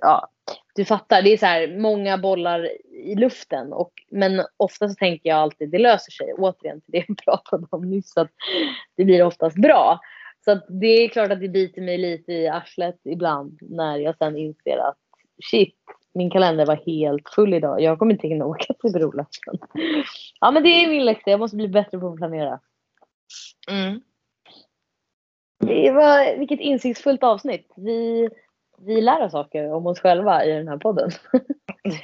ja 0.00 0.28
du 0.74 0.84
fattar, 0.84 1.22
det 1.22 1.32
är 1.32 1.36
så 1.36 1.46
här 1.46 1.78
många 1.78 2.18
bollar 2.18 2.70
i 2.92 3.14
luften. 3.14 3.72
Och, 3.72 3.92
men 4.10 4.42
ofta 4.56 4.88
så 4.88 4.94
tänker 4.94 5.28
jag 5.28 5.38
alltid 5.38 5.70
det 5.70 5.78
löser 5.78 6.12
sig. 6.12 6.32
Återigen 6.32 6.80
till 6.80 6.92
det 6.92 7.04
jag 7.08 7.16
pratade 7.24 7.66
om 7.70 7.90
nyss 7.90 8.16
att 8.16 8.30
det 8.96 9.04
blir 9.04 9.22
oftast 9.22 9.56
bra. 9.56 10.00
Så 10.44 10.60
det 10.68 10.86
är 10.86 11.08
klart 11.08 11.32
att 11.32 11.40
det 11.40 11.48
biter 11.48 11.82
mig 11.82 11.98
lite 11.98 12.32
i 12.32 12.48
arslet 12.48 13.00
ibland 13.04 13.58
när 13.60 13.98
jag 13.98 14.16
sen 14.16 14.36
inser 14.36 14.78
att 14.78 14.98
shit, 15.50 15.78
min 16.14 16.30
kalender 16.30 16.66
var 16.66 16.76
helt 16.86 17.28
full 17.34 17.54
idag. 17.54 17.80
Jag 17.80 17.98
kommer 17.98 18.12
inte 18.12 18.28
hinna 18.28 18.44
åka 18.44 18.74
till 18.74 18.92
brolöften. 18.92 19.54
Ja 20.40 20.50
men 20.50 20.62
det 20.62 20.68
är 20.68 20.88
min 20.88 21.04
läxa, 21.04 21.30
jag 21.30 21.40
måste 21.40 21.56
bli 21.56 21.68
bättre 21.68 21.98
på 21.98 22.08
att 22.08 22.16
planera. 22.16 22.60
Mm. 23.70 24.00
Det 25.58 25.90
var, 25.90 26.38
vilket 26.38 26.60
insiktsfullt 26.60 27.22
avsnitt. 27.22 27.72
Vi, 27.76 28.28
vi 28.78 29.00
lär 29.00 29.24
oss 29.24 29.32
saker 29.32 29.72
om 29.72 29.86
oss 29.86 30.00
själva 30.00 30.44
i 30.44 30.52
den 30.52 30.68
här 30.68 30.76
podden. 30.78 31.10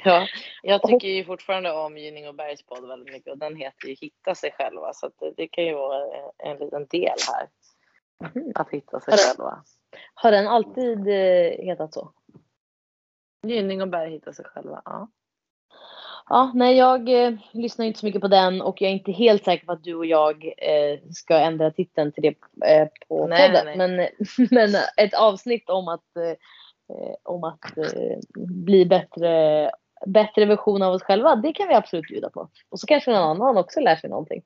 Ja, 0.03 0.27
jag 0.63 0.83
tycker 0.83 1.07
ju 1.07 1.25
fortfarande 1.25 1.71
om 1.71 1.97
Gynning 1.97 2.27
och 2.27 2.35
Bergs 2.35 2.65
podd 2.65 2.87
väldigt 2.87 3.13
mycket 3.13 3.31
och 3.31 3.37
den 3.37 3.55
heter 3.55 3.87
ju 3.87 3.95
Hitta 4.01 4.35
sig 4.35 4.51
själva 4.51 4.93
så 4.93 5.09
det, 5.19 5.33
det 5.37 5.47
kan 5.47 5.65
ju 5.65 5.73
vara 5.73 6.03
en, 6.03 6.51
en 6.51 6.57
liten 6.57 6.85
del 6.85 7.15
här. 7.27 7.47
Att 8.55 8.69
hitta 8.69 8.99
sig 8.99 9.17
själva. 9.17 9.63
Har 10.13 10.31
den 10.31 10.47
alltid 10.47 11.07
eh, 11.07 11.65
hetat 11.65 11.93
så? 11.93 12.11
Gynning 13.47 13.81
och 13.81 13.87
Berg 13.87 14.11
hittar 14.11 14.31
sig 14.31 14.45
själva. 14.45 14.81
Ja. 14.85 15.07
Ja, 16.29 16.51
nej 16.55 16.77
jag 16.77 17.25
eh, 17.25 17.33
lyssnar 17.51 17.85
inte 17.85 17.99
så 17.99 18.05
mycket 18.05 18.21
på 18.21 18.27
den 18.27 18.61
och 18.61 18.81
jag 18.81 18.89
är 18.89 18.93
inte 18.93 19.11
helt 19.11 19.43
säker 19.43 19.65
på 19.65 19.71
att 19.71 19.83
du 19.83 19.95
och 19.95 20.05
jag 20.05 20.45
eh, 20.45 20.99
ska 21.11 21.37
ändra 21.37 21.71
titeln 21.71 22.11
till 22.11 22.23
det 22.23 22.67
eh, 22.67 22.87
på 23.07 23.27
Nej, 23.27 23.49
podden. 23.49 23.65
nej, 23.65 23.77
Men, 23.77 24.07
men 24.51 24.81
ett 24.97 25.13
avsnitt 25.13 25.69
om 25.69 25.87
att, 25.87 26.15
eh, 26.15 27.13
om 27.23 27.43
att 27.43 27.77
eh, 27.77 28.17
bli 28.37 28.85
bättre, 28.85 29.71
bättre 30.05 30.45
version 30.45 30.81
av 30.81 30.93
oss 30.93 31.03
själva, 31.03 31.35
det 31.35 31.53
kan 31.53 31.67
vi 31.67 31.73
absolut 31.73 32.07
bjuda 32.07 32.29
på. 32.29 32.49
Och 32.69 32.79
så 32.79 32.87
kanske 32.87 33.11
någon 33.11 33.41
annan 33.41 33.57
också 33.57 33.79
lär 33.79 33.95
sig 33.95 34.09
någonting. 34.09 34.43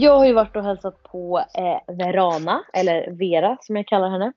Jag 0.00 0.18
har 0.18 0.26
ju 0.26 0.32
varit 0.32 0.56
och 0.56 0.64
hälsat 0.64 1.02
på 1.02 1.44
eh, 1.54 1.94
Verana, 1.96 2.64
eller 2.72 3.10
Vera 3.10 3.56
som 3.60 3.76
jag 3.76 3.86
kallar 3.86 4.10
henne. 4.10 4.32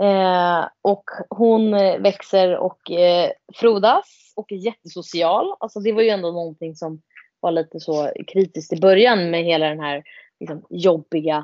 Eh, 0.00 0.68
och 0.82 1.04
hon 1.30 1.74
eh, 1.74 1.98
växer 1.98 2.56
och 2.56 2.90
eh, 2.90 3.30
frodas 3.54 4.32
och 4.36 4.52
är 4.52 4.56
jättesocial. 4.56 5.54
Alltså 5.60 5.80
det 5.80 5.92
var 5.92 6.02
ju 6.02 6.08
ändå 6.08 6.30
någonting 6.30 6.74
som 6.76 7.02
var 7.40 7.50
lite 7.50 7.80
så 7.80 8.12
kritiskt 8.26 8.72
i 8.72 8.80
början 8.80 9.30
med 9.30 9.44
hela 9.44 9.68
den 9.68 9.80
här 9.80 10.02
liksom, 10.40 10.66
jobbiga 10.70 11.36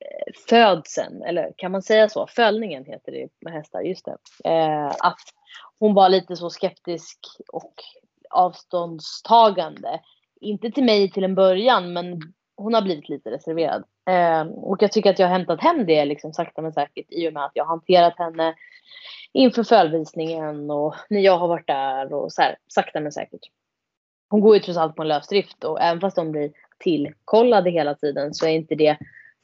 eh, 0.00 0.32
födseln, 0.48 1.22
eller 1.22 1.52
kan 1.56 1.72
man 1.72 1.82
säga 1.82 2.08
så? 2.08 2.26
Följningen 2.26 2.84
heter 2.84 3.12
det 3.12 3.28
med 3.40 3.52
hästar, 3.52 3.80
just 3.80 4.04
det. 4.04 4.16
Eh, 4.50 4.86
att 4.86 5.20
hon 5.78 5.94
var 5.94 6.08
lite 6.08 6.36
så 6.36 6.50
skeptisk 6.50 7.18
och 7.52 7.74
avståndstagande. 8.30 10.00
Inte 10.40 10.70
till 10.70 10.84
mig 10.84 11.10
till 11.10 11.24
en 11.24 11.34
början, 11.34 11.92
men 11.92 12.20
hon 12.60 12.74
har 12.74 12.82
blivit 12.82 13.08
lite 13.08 13.30
reserverad. 13.30 13.84
Eh, 14.10 14.42
och 14.42 14.82
jag 14.82 14.92
tycker 14.92 15.10
att 15.10 15.18
jag 15.18 15.26
har 15.26 15.38
hämtat 15.38 15.60
hem 15.60 15.86
det 15.86 16.04
liksom 16.04 16.32
sakta 16.32 16.62
men 16.62 16.72
säkert 16.72 17.06
i 17.08 17.28
och 17.28 17.32
med 17.32 17.44
att 17.44 17.52
jag 17.54 17.64
har 17.64 17.68
hanterat 17.68 18.18
henne 18.18 18.54
inför 19.32 19.62
förvisningen 19.62 20.70
och 20.70 20.94
när 21.10 21.20
jag 21.20 21.38
har 21.38 21.48
varit 21.48 21.66
där 21.66 22.12
och 22.12 22.32
så 22.32 22.42
här, 22.42 22.56
sakta 22.68 23.00
men 23.00 23.12
säkert. 23.12 23.40
Hon 24.30 24.40
går 24.40 24.54
ju 24.54 24.60
trots 24.60 24.78
allt 24.78 24.96
på 24.96 25.02
en 25.02 25.08
lösdrift 25.08 25.64
och 25.64 25.80
även 25.80 26.00
fast 26.00 26.16
de 26.16 26.32
blir 26.32 26.50
tillkollade 26.78 27.70
hela 27.70 27.94
tiden 27.94 28.34
så 28.34 28.46
är 28.46 28.50
inte 28.50 28.74
det 28.74 28.98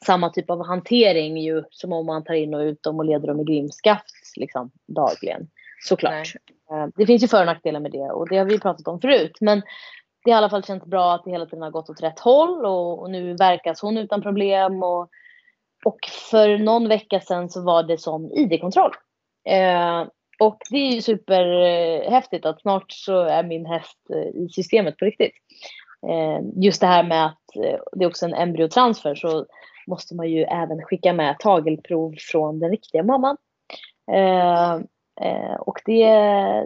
samma 0.04 0.30
typ 0.30 0.50
av 0.50 0.66
hantering 0.66 1.36
ju 1.36 1.64
som 1.70 1.92
om 1.92 2.06
man 2.06 2.24
tar 2.24 2.34
in 2.34 2.54
och 2.54 2.60
ut 2.60 2.82
dem 2.82 2.98
och 2.98 3.04
leder 3.04 3.28
dem 3.28 3.40
i 3.40 3.44
grimskaft 3.44 4.36
liksom 4.36 4.70
dagligen. 4.86 5.48
Såklart. 5.84 6.34
Nej. 6.70 6.82
Eh, 6.82 6.88
det 6.96 7.06
finns 7.06 7.22
ju 7.22 7.28
för 7.28 7.40
och 7.40 7.46
nackdelar 7.46 7.80
med 7.80 7.92
det 7.92 8.10
och 8.10 8.28
det 8.28 8.38
har 8.38 8.44
vi 8.44 8.60
pratat 8.60 8.88
om 8.88 9.00
förut. 9.00 9.38
Men 9.40 9.62
det 10.26 10.32
har 10.32 10.38
i 10.38 10.42
alla 10.42 10.50
fall 10.50 10.64
känts 10.64 10.86
bra 10.86 11.14
att 11.14 11.24
det 11.24 11.30
hela 11.30 11.46
tiden 11.46 11.62
har 11.62 11.70
gått 11.70 11.90
åt 11.90 12.02
rätt 12.02 12.18
håll 12.18 12.66
och, 12.66 13.00
och 13.00 13.10
nu 13.10 13.34
verkas 13.34 13.80
hon 13.80 13.98
utan 13.98 14.22
problem. 14.22 14.82
Och, 14.82 15.08
och 15.84 15.98
för 16.30 16.58
någon 16.58 16.88
vecka 16.88 17.20
sedan 17.20 17.48
så 17.48 17.62
var 17.62 17.82
det 17.82 17.98
som 17.98 18.32
ID-kontroll. 18.32 18.92
Eh, 19.48 20.06
och 20.38 20.58
det 20.70 20.76
är 20.76 20.92
ju 20.92 21.02
superhäftigt 21.02 22.46
att 22.46 22.60
snart 22.60 22.92
så 22.92 23.20
är 23.20 23.42
min 23.42 23.66
häst 23.66 23.98
eh, 24.10 24.42
i 24.42 24.48
systemet 24.52 24.96
på 24.96 25.04
riktigt. 25.04 25.32
Eh, 26.08 26.62
just 26.62 26.80
det 26.80 26.86
här 26.86 27.02
med 27.02 27.26
att 27.26 27.56
eh, 27.56 27.78
det 27.92 28.04
är 28.04 28.08
också 28.08 28.26
en 28.26 28.34
embryotransfer 28.34 29.14
så 29.14 29.46
måste 29.86 30.14
man 30.14 30.30
ju 30.30 30.42
även 30.42 30.82
skicka 30.82 31.12
med 31.12 31.38
tagelprov 31.38 32.14
från 32.18 32.58
den 32.58 32.70
riktiga 32.70 33.02
mamman. 33.02 33.36
Eh, 34.12 34.80
Eh, 35.20 35.54
och 35.54 35.80
det, 35.84 36.00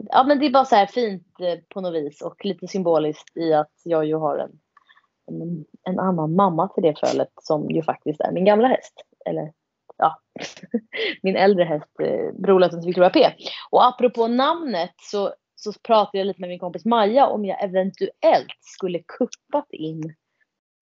ja, 0.08 0.24
men 0.26 0.38
det 0.38 0.46
är 0.46 0.50
bara 0.50 0.64
så 0.64 0.76
här 0.76 0.86
fint 0.86 1.40
eh, 1.40 1.58
på 1.68 1.80
något 1.80 1.94
vis 1.94 2.22
och 2.22 2.44
lite 2.44 2.66
symboliskt 2.66 3.36
i 3.36 3.52
att 3.52 3.72
jag 3.84 4.04
ju 4.04 4.14
har 4.14 4.38
en, 4.38 4.50
en, 5.26 5.64
en 5.82 5.98
annan 5.98 6.34
mamma 6.34 6.68
till 6.68 6.82
det 6.82 7.00
fölet 7.00 7.32
som 7.42 7.70
ju 7.70 7.82
faktiskt 7.82 8.20
är 8.20 8.32
min 8.32 8.44
gamla 8.44 8.68
häst. 8.68 9.02
Eller 9.26 9.52
ja, 9.96 10.20
min 11.22 11.36
äldre 11.36 11.64
häst 11.64 12.00
eh, 12.02 12.32
Brolösens 12.32 12.86
Victoria 12.86 13.10
P. 13.10 13.30
Och 13.70 13.86
apropå 13.86 14.26
namnet 14.26 14.94
så, 14.96 15.34
så 15.56 15.72
pratade 15.82 16.18
jag 16.18 16.26
lite 16.26 16.40
med 16.40 16.50
min 16.50 16.58
kompis 16.58 16.84
Maja 16.84 17.26
om 17.26 17.44
jag 17.44 17.64
eventuellt 17.64 18.56
skulle 18.60 18.98
kuppat 18.98 19.66
in 19.70 20.14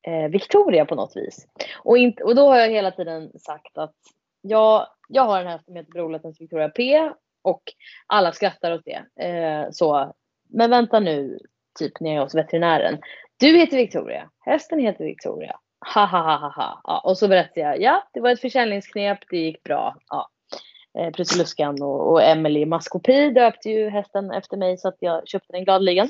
eh, 0.07 0.28
Victoria 0.28 0.85
på 0.85 0.94
något 0.94 1.16
vis. 1.16 1.46
Och, 1.78 1.98
inte, 1.98 2.24
och 2.24 2.35
då 2.35 2.48
har 2.48 2.59
jag 2.59 2.70
hela 2.70 2.90
tiden 2.90 3.38
sagt 3.38 3.78
att 3.78 3.96
jag, 4.40 4.87
jag 5.09 5.22
har 5.22 5.40
en 5.40 5.46
häst 5.46 5.64
som 5.64 5.76
heter 5.76 5.92
Brolösens 5.92 6.40
Victoria 6.40 6.68
P 6.68 7.11
och 7.42 7.62
alla 8.07 8.33
skrattar 8.33 8.72
åt 8.72 8.85
det. 8.85 9.24
Eh, 9.24 9.66
så. 9.70 10.12
Men 10.51 10.70
vänta 10.70 11.01
nu, 11.01 11.38
typ 11.79 12.01
när 12.01 12.11
jag 12.11 12.18
är 12.18 12.22
hos 12.22 12.35
veterinären. 12.35 12.98
Du 13.37 13.57
heter 13.59 13.77
Victoria, 13.77 14.31
hästen 14.40 14.79
heter 14.79 15.05
Victoria. 15.05 15.59
Ha 15.94 16.05
ha 16.05 16.22
ha 16.22 16.37
ha 16.37 16.48
ha. 16.48 16.81
Ja, 16.85 17.01
och 17.05 17.18
så 17.18 17.29
berättar 17.29 17.61
jag, 17.61 17.81
ja 17.81 18.09
det 18.12 18.20
var 18.20 18.31
ett 18.31 18.40
försäljningsknep, 18.40 19.18
det 19.31 19.37
gick 19.38 19.62
bra. 19.62 19.96
Ja. 20.09 20.29
Eh, 20.98 21.11
Prussiluskan 21.11 21.83
och, 21.83 22.11
och 22.11 22.22
Emily 22.22 22.66
Maskopi 22.66 23.31
döpte 23.31 23.70
ju 23.70 23.88
hästen 23.88 24.31
efter 24.31 24.57
mig 24.57 24.79
så 24.79 24.88
att 24.88 24.96
jag 24.98 25.29
köpte 25.29 25.53
den 25.53 25.64
gladeligen. 25.64 26.09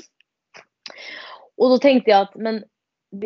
Och 1.57 1.69
då 1.69 1.77
tänkte 1.77 2.09
jag 2.09 2.21
att 2.21 2.35
men 2.35 2.63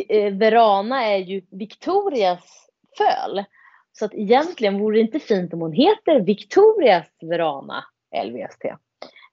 eh, 0.10 0.34
Verana 0.34 1.06
är 1.06 1.18
ju 1.18 1.42
Victorias 1.52 2.68
föl. 2.98 3.44
Så 3.92 4.06
att 4.06 4.14
egentligen 4.14 4.80
vore 4.80 4.98
det 4.98 5.02
inte 5.02 5.20
fint 5.20 5.54
om 5.54 5.62
hon 5.62 5.74
heter 5.74 6.20
Victorias 6.20 7.08
Verana. 7.22 7.84
LVST. 8.14 8.66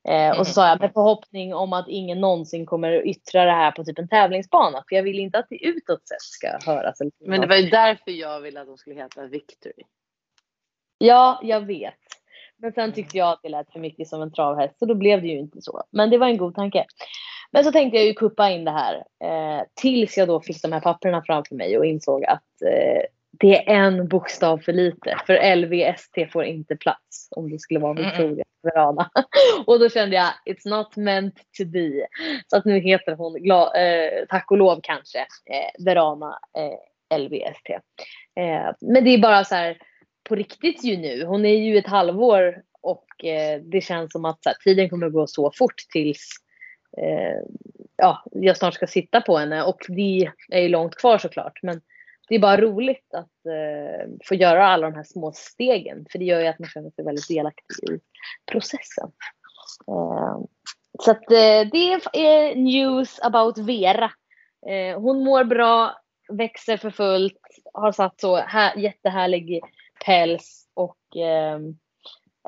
Eh, 0.08 0.30
och 0.30 0.34
så 0.34 0.40
mm. 0.40 0.44
sa 0.44 0.68
jag 0.68 0.80
med 0.80 0.92
förhoppning 0.92 1.54
om 1.54 1.72
att 1.72 1.88
ingen 1.88 2.20
någonsin 2.20 2.66
kommer 2.66 3.06
yttra 3.06 3.44
det 3.44 3.50
här 3.50 3.70
på 3.70 3.84
typ 3.84 3.98
en 3.98 4.08
tävlingsbana. 4.08 4.84
För 4.88 4.96
jag 4.96 5.02
vill 5.02 5.18
inte 5.18 5.38
att 5.38 5.46
det 5.50 5.64
utåt 5.64 6.08
sett 6.08 6.22
ska 6.22 6.72
höras. 6.72 7.00
Eller 7.00 7.12
Men 7.18 7.40
det 7.40 7.46
var 7.46 7.56
ju 7.56 7.70
därför 7.70 8.10
jag 8.10 8.40
ville 8.40 8.60
att 8.60 8.66
de 8.66 8.78
skulle 8.78 8.96
heta 8.96 9.26
Victory. 9.26 9.84
Ja, 10.98 11.40
jag 11.42 11.60
vet. 11.60 11.94
Men 12.56 12.72
sen 12.72 12.92
tyckte 12.92 13.18
jag 13.18 13.28
att 13.28 13.40
det 13.42 13.48
lät 13.48 13.72
för 13.72 13.80
mycket 13.80 14.08
som 14.08 14.22
en 14.22 14.32
travhäst 14.32 14.78
så 14.78 14.86
då 14.86 14.94
blev 14.94 15.22
det 15.22 15.28
ju 15.28 15.38
inte 15.38 15.62
så. 15.62 15.82
Men 15.90 16.10
det 16.10 16.18
var 16.18 16.26
en 16.26 16.36
god 16.36 16.54
tanke. 16.54 16.86
Men 17.50 17.64
så 17.64 17.72
tänkte 17.72 17.96
jag 17.96 18.06
ju 18.06 18.14
kuppa 18.14 18.50
in 18.50 18.64
det 18.64 18.70
här 18.70 18.94
eh, 19.24 19.64
tills 19.74 20.16
jag 20.16 20.28
då 20.28 20.40
fick 20.40 20.62
de 20.62 20.72
här 20.72 20.80
papperna 20.80 21.22
framför 21.26 21.54
mig 21.54 21.78
och 21.78 21.86
insåg 21.86 22.24
att 22.24 22.62
eh, 22.62 23.02
det 23.40 23.70
är 23.70 23.74
en 23.74 24.08
bokstav 24.08 24.58
för 24.58 24.72
lite. 24.72 25.16
För 25.26 25.56
LVST 25.56 26.32
får 26.32 26.44
inte 26.44 26.76
plats 26.76 27.28
om 27.30 27.50
det 27.50 27.58
skulle 27.58 27.80
vara 27.80 27.92
Victoria 27.92 28.44
Verana. 28.62 29.10
och 29.66 29.80
då 29.80 29.88
kände 29.88 30.16
jag 30.16 30.30
it's 30.46 30.68
not 30.68 30.96
meant 30.96 31.34
to 31.58 31.64
be. 31.64 32.06
Så 32.46 32.56
att 32.56 32.64
nu 32.64 32.80
heter 32.80 33.12
hon, 33.12 33.36
eh, 33.36 34.26
tack 34.28 34.50
och 34.50 34.56
lov 34.56 34.80
kanske, 34.82 35.18
eh, 35.18 35.84
Verana 35.84 36.38
eh, 36.58 37.18
LVST. 37.18 37.70
Eh, 38.40 38.74
men 38.80 39.04
det 39.04 39.10
är 39.10 39.18
bara 39.18 39.44
så 39.44 39.54
här 39.54 39.78
på 40.28 40.34
riktigt 40.34 40.84
ju 40.84 40.96
nu. 40.96 41.24
Hon 41.24 41.46
är 41.46 41.56
ju 41.56 41.78
ett 41.78 41.86
halvår 41.86 42.62
och 42.82 43.24
eh, 43.24 43.60
det 43.60 43.80
känns 43.80 44.12
som 44.12 44.24
att 44.24 44.38
här, 44.46 44.54
tiden 44.64 44.90
kommer 44.90 45.06
att 45.06 45.12
gå 45.12 45.26
så 45.26 45.52
fort 45.54 45.76
tills 45.92 46.28
eh, 46.98 47.40
ja, 47.96 48.24
jag 48.32 48.56
snart 48.56 48.74
ska 48.74 48.86
sitta 48.86 49.20
på 49.20 49.38
henne 49.38 49.62
och 49.62 49.78
det 49.88 50.30
är 50.48 50.60
ju 50.60 50.68
långt 50.68 50.96
kvar 50.96 51.18
såklart. 51.18 51.58
Men 51.62 51.80
det 52.30 52.36
är 52.36 52.40
bara 52.40 52.60
roligt 52.60 53.14
att 53.14 53.46
eh, 53.46 54.10
få 54.24 54.34
göra 54.34 54.66
alla 54.66 54.90
de 54.90 54.96
här 54.96 55.04
små 55.04 55.32
stegen. 55.32 56.06
För 56.10 56.18
det 56.18 56.24
gör 56.24 56.40
ju 56.40 56.46
att 56.46 56.58
man 56.58 56.68
känner 56.68 56.90
sig 56.90 57.04
väldigt 57.04 57.28
delaktig 57.28 57.90
i 57.90 58.00
processen. 58.52 59.12
Eh, 59.88 60.38
så 61.00 61.10
att 61.10 61.30
eh, 61.30 61.68
det 61.72 61.92
är 62.12 62.54
news 62.54 63.20
about 63.22 63.58
Vera. 63.58 64.10
Eh, 64.66 65.00
hon 65.00 65.24
mår 65.24 65.44
bra, 65.44 66.00
växer 66.32 66.76
för 66.76 66.90
fullt, 66.90 67.40
har 67.74 67.92
satt 67.92 68.20
så 68.20 68.36
här, 68.36 68.76
jättehärlig 68.76 69.60
päls 70.04 70.68
och 70.74 71.16
eh, 71.16 71.58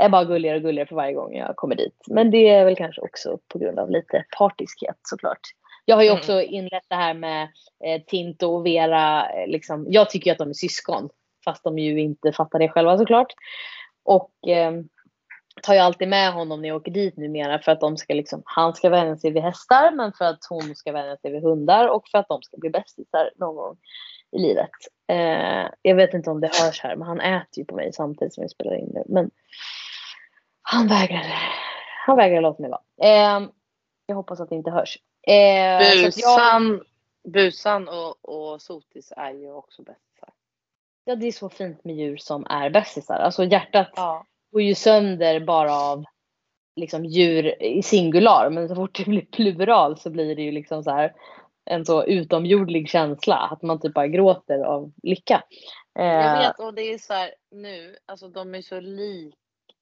är 0.00 0.08
bara 0.08 0.24
gulligare 0.24 0.56
och 0.56 0.62
gulligare 0.62 0.88
för 0.88 0.96
varje 0.96 1.14
gång 1.14 1.36
jag 1.36 1.56
kommer 1.56 1.74
dit. 1.74 2.04
Men 2.06 2.30
det 2.30 2.48
är 2.48 2.64
väl 2.64 2.76
kanske 2.76 3.00
också 3.00 3.38
på 3.48 3.58
grund 3.58 3.78
av 3.78 3.90
lite 3.90 4.24
partiskhet 4.38 4.98
såklart. 5.02 5.40
Jag 5.84 5.96
har 5.96 6.02
ju 6.02 6.08
mm. 6.08 6.18
också 6.18 6.32
mm. 6.32 6.54
inlett 6.54 6.86
det 6.88 6.94
här 6.94 7.14
med 7.14 7.48
eh, 7.84 8.02
Tinto 8.06 8.46
och 8.46 8.66
Vera. 8.66 9.30
Eh, 9.30 9.46
liksom, 9.48 9.86
jag 9.88 10.10
tycker 10.10 10.30
ju 10.30 10.32
att 10.32 10.38
de 10.38 10.48
är 10.48 10.54
syskon. 10.54 11.08
Fast 11.44 11.64
de 11.64 11.78
ju 11.78 12.00
inte 12.00 12.32
fattar 12.32 12.58
det 12.58 12.68
själva 12.68 12.98
såklart. 12.98 13.32
Och 14.04 14.48
eh, 14.48 14.72
tar 15.62 15.74
ju 15.74 15.80
alltid 15.80 16.08
med 16.08 16.32
honom 16.32 16.62
när 16.62 16.68
jag 16.68 16.76
åker 16.76 16.90
dit 16.90 17.16
numera 17.16 17.58
för 17.58 17.72
att 17.72 17.80
de 17.80 17.96
ska 17.96 18.14
liksom, 18.14 18.42
han 18.44 18.74
ska 18.74 18.88
vänja 18.88 19.16
sig 19.16 19.30
vid 19.30 19.42
hästar 19.42 19.90
men 19.90 20.12
för 20.12 20.24
att 20.24 20.46
hon 20.48 20.76
ska 20.76 20.92
vänja 20.92 21.16
sig 21.16 21.32
vid 21.32 21.42
hundar 21.42 21.88
och 21.88 22.08
för 22.08 22.18
att 22.18 22.28
de 22.28 22.42
ska 22.42 22.56
bli 22.56 22.70
bästisar 22.70 23.30
någon 23.36 23.56
gång 23.56 23.76
i 24.32 24.38
livet. 24.38 24.70
Eh, 25.08 25.68
jag 25.82 25.94
vet 25.94 26.14
inte 26.14 26.30
om 26.30 26.40
det 26.40 26.50
hörs 26.62 26.80
här 26.80 26.96
men 26.96 27.08
han 27.08 27.20
äter 27.20 27.58
ju 27.58 27.64
på 27.64 27.74
mig 27.74 27.92
samtidigt 27.92 28.34
som 28.34 28.42
vi 28.42 28.48
spelar 28.48 28.74
in 28.74 28.90
nu. 28.94 29.02
Men 29.08 29.30
han 30.62 30.88
vägrar, 30.88 31.24
han 32.06 32.16
vägrar 32.16 32.40
låta 32.40 32.62
mig 32.62 32.70
vara. 32.70 32.82
Eh, 33.02 33.48
jag 34.06 34.16
hoppas 34.16 34.40
att 34.40 34.48
det 34.48 34.54
inte 34.54 34.70
hörs. 34.70 34.98
Eh, 35.26 36.04
busan, 36.04 36.80
jag, 37.22 37.32
busan 37.32 37.88
och, 37.88 38.28
och 38.28 38.62
sotis 38.62 39.12
är 39.16 39.30
ju 39.32 39.52
också 39.52 39.82
bästisar. 39.82 40.28
Ja 41.04 41.16
det 41.16 41.26
är 41.26 41.32
så 41.32 41.48
fint 41.48 41.84
med 41.84 41.96
djur 41.96 42.16
som 42.16 42.46
är 42.50 42.70
bästisar. 42.70 43.14
Alltså 43.14 43.44
hjärtat 43.44 43.90
ja. 43.96 44.26
går 44.52 44.62
ju 44.62 44.74
sönder 44.74 45.40
bara 45.40 45.72
av 45.72 46.04
liksom 46.76 47.04
djur 47.04 47.62
i 47.62 47.82
singular 47.82 48.50
men 48.50 48.68
så 48.68 48.74
fort 48.74 48.94
det 48.94 49.04
blir 49.04 49.24
plural 49.24 49.98
så 49.98 50.10
blir 50.10 50.36
det 50.36 50.42
ju 50.42 50.52
liksom 50.52 50.84
så 50.84 50.90
här 50.90 51.14
en 51.64 51.84
så 51.84 52.04
utomjordlig 52.04 52.88
känsla 52.88 53.36
att 53.36 53.62
man 53.62 53.80
typ 53.80 53.94
bara 53.94 54.06
gråter 54.06 54.58
av 54.58 54.92
lycka. 55.02 55.42
Eh, 55.98 56.04
jag 56.04 56.38
vet 56.38 56.58
och 56.58 56.74
det 56.74 56.82
är 56.82 56.98
så 56.98 57.12
här 57.12 57.34
nu, 57.50 57.96
alltså 58.06 58.28
de 58.28 58.54
är 58.54 58.62
så 58.62 58.80
lik 58.80 59.34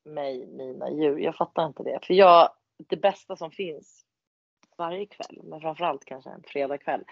mig, 0.05 0.47
mina 0.47 0.91
djur. 0.91 1.19
Jag 1.19 1.37
fattar 1.37 1.67
inte 1.67 1.83
det. 1.83 1.99
För 2.03 2.15
jag, 2.15 2.51
det 2.89 2.97
bästa 2.97 3.37
som 3.37 3.51
finns 3.51 4.05
varje 4.81 5.07
kväll, 5.07 5.41
men 5.43 5.61
framförallt 5.61 6.05
kanske 6.05 6.31
en 6.31 6.43
fredagkväll, 6.43 7.05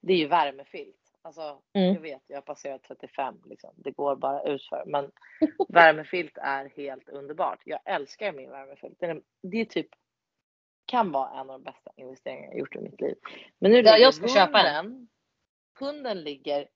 det 0.00 0.12
är 0.12 0.16
ju 0.16 0.26
värmefilt. 0.26 0.96
Alltså, 1.22 1.62
mm. 1.72 1.94
jag 1.94 2.00
vet, 2.00 2.22
jag 2.26 2.36
har 2.36 2.42
passerat 2.42 2.82
35, 2.82 3.34
liksom. 3.44 3.70
det 3.76 3.90
går 3.90 4.16
bara 4.16 4.42
utför. 4.42 4.82
Men 4.86 5.10
värmefilt 5.68 6.38
är 6.38 6.68
helt 6.76 7.08
underbart. 7.08 7.62
Jag 7.64 7.80
älskar 7.84 8.32
min 8.32 8.50
värmefilt. 8.50 8.98
Det 9.42 9.60
är 9.60 9.64
typ, 9.64 9.88
kan 10.86 11.12
vara 11.12 11.30
en 11.30 11.38
av 11.38 11.46
de 11.46 11.62
bästa 11.62 11.90
investeringar 11.96 12.48
jag 12.48 12.58
gjort 12.58 12.76
i 12.76 12.80
mitt 12.80 13.00
liv. 13.00 13.14
Men 13.58 13.70
nu 13.70 13.80
ja, 13.80 13.96
jag 13.96 14.14
ska 14.14 14.26
hunden, 14.26 14.46
köpa 14.46 14.62
den. 14.62 15.08
Hunden 15.78 16.20
ligger 16.20 16.68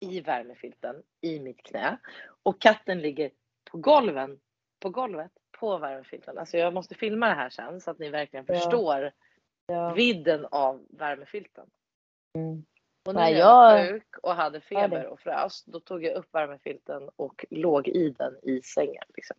i 0.00 0.20
värmefilten 0.20 1.02
i 1.20 1.40
mitt 1.40 1.62
knä 1.62 1.98
och 2.42 2.60
katten 2.60 2.98
ligger 2.98 3.30
på 3.70 3.78
golven, 3.78 4.40
på 4.80 4.90
golvet 4.90 5.32
på 5.60 5.78
värmefilten. 5.78 6.38
Alltså 6.38 6.56
jag 6.56 6.74
måste 6.74 6.94
filma 6.94 7.28
det 7.28 7.34
här 7.34 7.50
sen 7.50 7.80
så 7.80 7.90
att 7.90 7.98
ni 7.98 8.10
verkligen 8.10 8.44
Ja. 8.48 8.54
förstår 8.54 9.12
Ja. 9.66 9.92
vidden 9.92 10.46
av 10.50 10.80
värmefilten. 10.90 11.66
Mm. 12.38 12.64
Och 13.06 13.14
när 13.14 13.20
Nej, 13.20 13.34
jag 13.34 13.54
var 13.54 13.88
sjuk 13.88 14.16
och 14.22 14.34
hade 14.34 14.60
feber 14.60 15.06
och 15.06 15.20
frös, 15.20 15.64
då 15.64 15.80
tog 15.80 16.04
jag 16.04 16.14
upp 16.14 16.34
värmefilten 16.34 17.10
och 17.16 17.44
låg 17.50 17.88
i 17.88 18.10
den 18.18 18.36
i 18.42 18.62
sängen. 18.62 19.04
Liksom. 19.16 19.36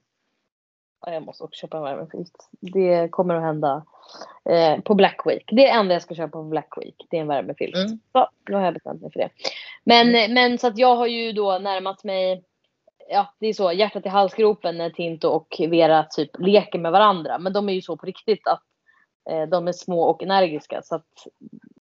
Ja, 1.05 1.13
jag 1.13 1.23
måste 1.23 1.43
också 1.43 1.59
köpa 1.59 1.77
en 1.77 1.83
värmefilt. 1.83 2.49
Det 2.59 3.09
kommer 3.11 3.35
att 3.35 3.41
hända 3.41 3.85
eh, 4.49 4.81
på 4.81 4.95
Black 4.95 5.21
Week. 5.25 5.49
Det 5.51 5.67
är 5.67 5.79
enda 5.79 5.93
jag 5.93 6.01
ska 6.01 6.15
köpa 6.15 6.31
på 6.31 6.43
Black 6.43 6.77
Week. 6.77 7.05
Det 7.09 7.17
är 7.17 7.21
en 7.21 7.27
värmefilt. 7.27 7.75
Mm. 7.75 7.99
Så, 8.11 8.29
nu 8.49 8.55
har 8.55 8.65
jag 8.65 8.73
bestämt 8.73 9.01
mig 9.01 9.11
för 9.11 9.19
det. 9.19 9.29
Men, 9.83 10.33
men 10.33 10.57
så 10.57 10.67
att 10.67 10.77
jag 10.77 10.95
har 10.95 11.07
ju 11.07 11.31
då 11.31 11.57
närmat 11.57 12.03
mig 12.03 12.43
Ja, 13.07 13.33
det 13.39 13.47
är 13.47 13.53
så. 13.53 13.71
Hjärtat 13.71 14.05
i 14.05 14.09
halsgropen 14.09 14.77
när 14.77 14.89
Tinto 14.89 15.27
och 15.27 15.55
Vera 15.59 16.03
typ 16.03 16.29
leker 16.39 16.79
med 16.79 16.91
varandra. 16.91 17.37
Men 17.39 17.53
de 17.53 17.69
är 17.69 17.73
ju 17.73 17.81
så 17.81 17.97
på 17.97 18.05
riktigt 18.05 18.47
att 18.47 18.59
eh, 18.59 18.74
de 19.49 19.67
är 19.67 19.71
små 19.71 20.01
och 20.03 20.23
energiska. 20.23 20.81
Så 20.81 20.95
att, 20.95 21.05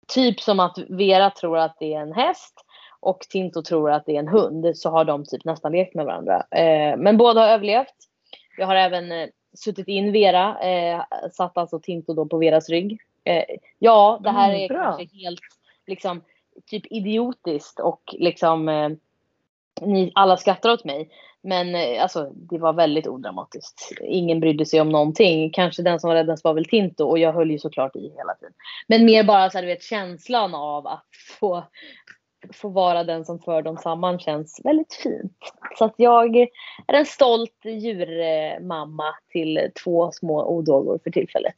typ 0.08 0.40
som 0.40 0.60
att 0.60 0.78
Vera 0.88 1.30
tror 1.30 1.58
att 1.58 1.76
det 1.78 1.94
är 1.94 2.00
en 2.00 2.12
häst 2.12 2.54
och 3.00 3.20
Tinto 3.20 3.62
tror 3.62 3.90
att 3.90 4.06
det 4.06 4.14
är 4.14 4.18
en 4.18 4.28
hund. 4.28 4.76
Så 4.76 4.90
har 4.90 5.04
de 5.04 5.24
typ 5.24 5.44
nästan 5.44 5.72
lekt 5.72 5.94
med 5.94 6.04
varandra. 6.06 6.46
Eh, 6.50 6.96
men 6.96 7.16
båda 7.16 7.40
har 7.40 7.48
överlevt. 7.48 7.94
Jag 8.58 8.66
har 8.66 8.74
även 8.76 9.12
eh, 9.12 9.28
suttit 9.54 9.88
in 9.88 10.12
Vera. 10.12 10.58
Eh, 10.60 11.02
satt 11.32 11.58
alltså 11.58 11.78
Tinto 11.80 12.14
då 12.14 12.26
på 12.26 12.38
Veras 12.38 12.68
rygg. 12.68 13.00
Eh, 13.24 13.44
ja, 13.78 14.20
det 14.22 14.30
här 14.30 14.48
Mm, 14.50 14.60
är 14.64 14.68
bra. 14.68 14.82
kanske 14.96 15.16
helt 15.18 15.40
liksom 15.86 16.22
typ 16.66 16.82
idiotiskt 16.90 17.80
och 17.80 18.02
liksom 18.18 18.68
eh, 18.68 18.88
ni 19.80 20.12
alla 20.14 20.36
skrattar 20.36 20.70
åt 20.70 20.84
mig. 20.84 21.10
Men 21.42 21.74
eh, 21.74 22.02
alltså 22.02 22.32
det 22.34 22.58
var 22.58 22.72
väldigt 22.72 23.06
odramatiskt. 23.06 23.92
Ingen 24.00 24.40
brydde 24.40 24.66
sig 24.66 24.80
om 24.80 24.88
någonting. 24.88 25.50
Kanske 25.50 25.82
den 25.82 26.00
som 26.00 26.08
var 26.08 26.14
räddast 26.14 26.44
var 26.44 26.54
väl 26.54 26.64
Tinto 26.64 27.04
och 27.04 27.18
jag 27.18 27.32
höll 27.32 27.50
ju 27.50 27.58
såklart 27.58 27.96
i 27.96 28.12
hela 28.16 28.34
tiden. 28.34 28.54
Men 28.86 29.04
mer 29.04 29.24
bara 29.24 29.50
så 29.50 29.58
här, 29.58 29.62
du 29.62 29.68
vet 29.68 29.82
känslan 29.82 30.54
av 30.54 30.86
att 30.86 31.06
få, 31.38 31.64
få 32.52 32.68
vara 32.68 33.04
den 33.04 33.24
som 33.24 33.38
för 33.38 33.62
dem 33.62 33.76
samman 33.76 34.18
känns 34.18 34.60
väldigt 34.64 34.94
fint. 34.94 35.38
Så 35.78 35.84
att 35.84 35.94
jag 35.96 36.36
är 36.36 36.48
en 36.86 37.06
stolt 37.06 37.64
djurmamma 37.64 39.14
till 39.32 39.70
två 39.84 40.12
små 40.12 40.44
odågor 40.44 41.00
för 41.04 41.10
tillfället. 41.10 41.56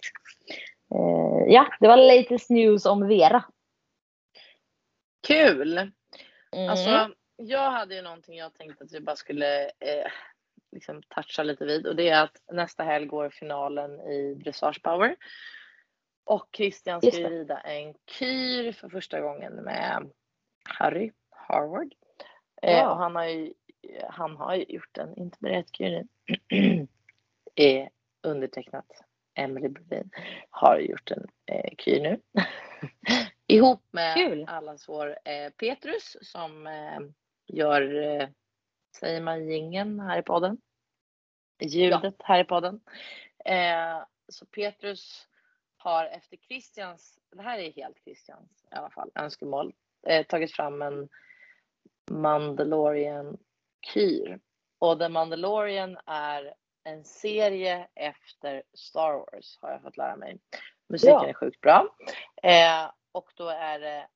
Eh, 0.95 1.53
ja, 1.53 1.67
det 1.81 1.89
var 1.89 1.97
latest 1.97 2.51
news 2.51 2.87
om 2.87 3.09
Vera. 3.09 3.45
Kul! 5.27 5.79
Mm. 6.53 6.71
Alltså, 6.71 7.11
jag 7.41 7.71
hade 7.71 7.95
ju 7.95 8.03
någonting 8.03 8.39
jag 8.39 8.55
tänkte 8.55 8.85
att 8.85 8.93
vi 8.93 9.01
bara 9.01 9.17
skulle 9.17 9.65
eh, 9.65 10.11
liksom 10.73 11.03
toucha 11.03 11.43
lite 11.43 11.65
vid 11.65 11.87
och 11.87 11.97
det 11.97 12.09
är 12.09 12.23
att 12.23 12.43
nästa 12.53 12.83
helg 12.85 13.07
går 13.07 13.31
finalen 13.31 14.01
i 14.01 14.35
Dressage 14.35 14.83
Power. 14.83 15.17
Och 16.25 16.49
Christian 16.57 17.01
ska 17.01 17.19
ju 17.19 17.29
rida 17.29 17.61
en 17.61 17.95
kyr 18.07 18.73
för 18.73 18.89
första 18.89 19.21
gången 19.21 19.53
med 19.55 20.11
Harry 20.65 21.13
Harvard. 21.31 21.95
Eh, 22.63 22.73
Ja. 22.73 22.91
och 22.91 22.97
han 22.97 23.17
har 23.17 23.25
ju 23.25 23.53
han 24.09 24.37
har 24.37 24.55
ju 24.55 24.65
gjort 24.69 24.99
en 24.99 25.17
intermediatkyr 25.17 25.91
nu. 25.91 26.07
eh, 27.55 27.89
undertecknat 28.23 28.87
Emily 29.35 29.69
Brodin 29.69 30.11
har 30.51 30.79
gjort 30.79 31.11
en 31.11 31.27
eh, 31.47 31.71
kyr 31.79 32.01
nu. 32.01 32.21
Ihop 33.47 33.83
med 33.91 34.15
Kul. 34.15 34.45
allas 34.49 34.89
vår 34.89 35.09
eh, 35.25 35.51
Petrus 35.51 36.17
som 36.23 36.67
eh, 36.67 36.99
gör, 37.53 38.03
eh, 38.03 38.29
säger 38.97 39.21
man 39.21 39.49
jingeln 39.49 40.01
här 40.01 40.19
i 40.19 40.23
podden? 40.23 40.59
Ljudet 41.63 42.15
här 42.19 42.41
i 42.41 42.45
podden. 42.45 42.81
Eh, 43.45 43.99
så 44.29 44.47
Petrus 44.47 45.29
har 45.77 46.07
efter 46.07 46.37
Christians, 46.37 47.19
det 47.31 47.43
här 47.43 47.59
är 47.59 47.73
helt 47.73 47.99
Christians 48.05 48.65
i 48.71 48.75
alla 48.75 48.91
fall, 48.91 49.11
önskemål, 49.15 49.73
eh, 50.07 50.27
tagit 50.27 50.53
fram 50.53 50.83
en 50.83 51.09
Mandalorian 52.11 53.39
kyr. 53.87 54.41
Och 54.79 54.99
The 54.99 55.09
Mandalorian 55.09 55.99
är 56.07 56.55
en 56.85 57.05
serie 57.05 57.89
efter 57.95 58.63
Star 58.75 59.13
Wars 59.13 59.59
har 59.61 59.71
jag 59.71 59.83
fått 59.83 59.97
lära 59.97 60.17
mig. 60.17 60.39
Musiken 60.89 61.13
Ja. 61.15 61.29
är 61.29 61.33
sjukt 61.33 61.61
bra. 61.61 61.97
Eh, 62.43 62.91
och 63.13 63.33
då 63.35 63.49
är 63.49 63.79
det 63.81 64.09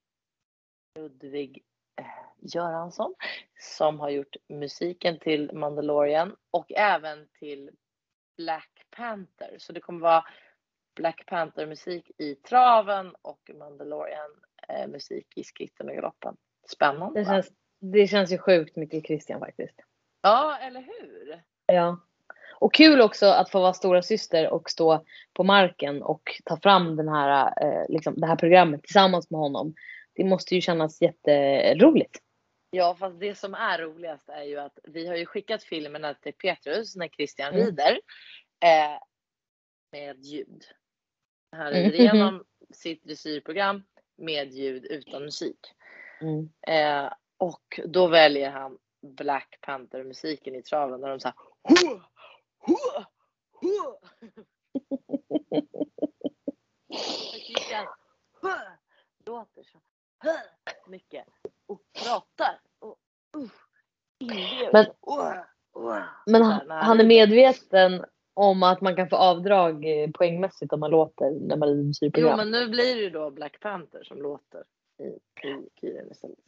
Ludvig 0.98 1.64
Göransson 2.40 3.14
som 3.58 4.00
har 4.00 4.10
gjort 4.10 4.36
musiken 4.48 5.18
till 5.18 5.52
Mandalorian 5.52 6.36
och 6.50 6.72
även 6.72 7.26
till 7.38 7.70
Black 8.36 8.86
Panther. 8.96 9.56
Så 9.58 9.72
det 9.72 9.80
kommer 9.80 10.00
vara 10.00 10.24
Black 10.96 11.26
Panther 11.26 11.66
musik 11.66 12.10
i 12.18 12.34
traven 12.34 13.14
och 13.22 13.50
Mandalorian 13.58 14.30
eh, 14.68 14.88
musik 14.88 15.26
i 15.36 15.44
skritten 15.44 15.88
och 15.88 15.94
galoppen. 15.94 16.36
Spännande. 16.68 17.20
Det 17.20 17.26
känns, 17.26 17.52
det 17.80 18.06
känns 18.06 18.32
ju 18.32 18.38
sjukt 18.38 18.76
mycket 18.76 19.06
Christian 19.06 19.40
faktiskt. 19.40 19.80
Ja, 20.22 20.58
eller 20.60 20.80
hur? 20.80 21.42
Ja. 21.66 22.00
Och 22.54 22.74
kul 22.74 23.00
också 23.00 23.26
att 23.26 23.50
få 23.50 23.60
vara 23.60 23.72
stora 23.72 24.02
syster 24.02 24.50
och 24.50 24.70
stå 24.70 25.04
på 25.32 25.44
marken 25.44 26.02
och 26.02 26.22
ta 26.44 26.56
fram 26.56 26.96
den 26.96 27.08
här, 27.08 27.54
eh, 27.62 27.84
liksom, 27.88 28.14
det 28.16 28.26
här 28.26 28.36
programmet 28.36 28.82
tillsammans 28.82 29.30
med 29.30 29.40
honom. 29.40 29.74
Det 30.14 30.24
måste 30.24 30.54
ju 30.54 30.60
kännas 30.60 31.02
jätteroligt. 31.02 32.18
Ja, 32.70 32.96
fast 32.98 33.20
det 33.20 33.34
som 33.34 33.54
är 33.54 33.78
roligast 33.78 34.28
är 34.28 34.42
ju 34.42 34.58
att 34.58 34.78
vi 34.84 35.06
har 35.06 35.16
ju 35.16 35.26
skickat 35.26 35.62
filmerna 35.62 36.14
till 36.14 36.32
Petrus 36.34 36.96
när 36.96 37.08
Christian 37.08 37.54
Mm. 37.54 37.66
rider 37.66 38.00
eh, 38.64 38.98
med 39.92 40.24
ljud. 40.24 40.64
Han 41.52 41.70
rider 41.72 41.88
Mhm. 41.88 41.94
igenom 41.94 42.44
sitt 42.74 43.04
dressyrprogram 43.04 43.82
med 44.16 44.52
ljud 44.52 44.84
utan 44.84 45.22
musik. 45.24 45.58
Mm. 46.20 46.48
Eh, 46.66 47.12
och 47.36 47.80
då 47.86 48.06
väljer 48.06 48.50
han 48.50 48.78
Black 49.02 49.58
Panther 49.60 50.04
musiken 50.04 50.54
i 50.54 50.62
traven 50.62 51.00
där 51.00 51.08
de 51.08 51.20
såhär 51.20 51.36
hua, 51.68 52.04
hua, 52.58 53.06
hua. 53.60 53.98
Så 57.30 57.38
Christian 57.38 57.86
hua, 58.42 58.78
låter 59.26 59.62
så 59.62 59.80
hua, 60.22 60.40
mycket 60.86 61.26
och 61.66 61.80
pratar 62.04 62.60
och 62.78 62.96
uh, 63.36 63.50
inlever. 64.18 64.63
Men-. 64.74 64.86
Men 66.26 66.42
han, 66.68 67.00
är 67.00 67.04
medveten 67.04 68.04
om 68.34 68.62
att 68.62 68.80
man 68.80 68.96
kan 68.96 69.08
få 69.08 69.16
avdrag 69.16 69.84
eh, 69.84 70.10
poängmässigt 70.10 70.72
om 70.72 70.80
man 70.80 70.90
låter 70.90 71.30
när 71.30 71.56
man 71.56 71.68
rider 71.68 71.80
Jo 71.80 71.86
musikprogram. 71.86 72.36
men 72.36 72.50
nu 72.50 72.68
blir 72.68 72.94
det 72.94 73.00
ju 73.00 73.10
då 73.10 73.30
Black 73.30 73.60
Panther 73.60 74.04
som 74.04 74.22
låter 74.22 74.64
i, 74.98 75.86
i 75.86 76.10
istället. 76.10 76.38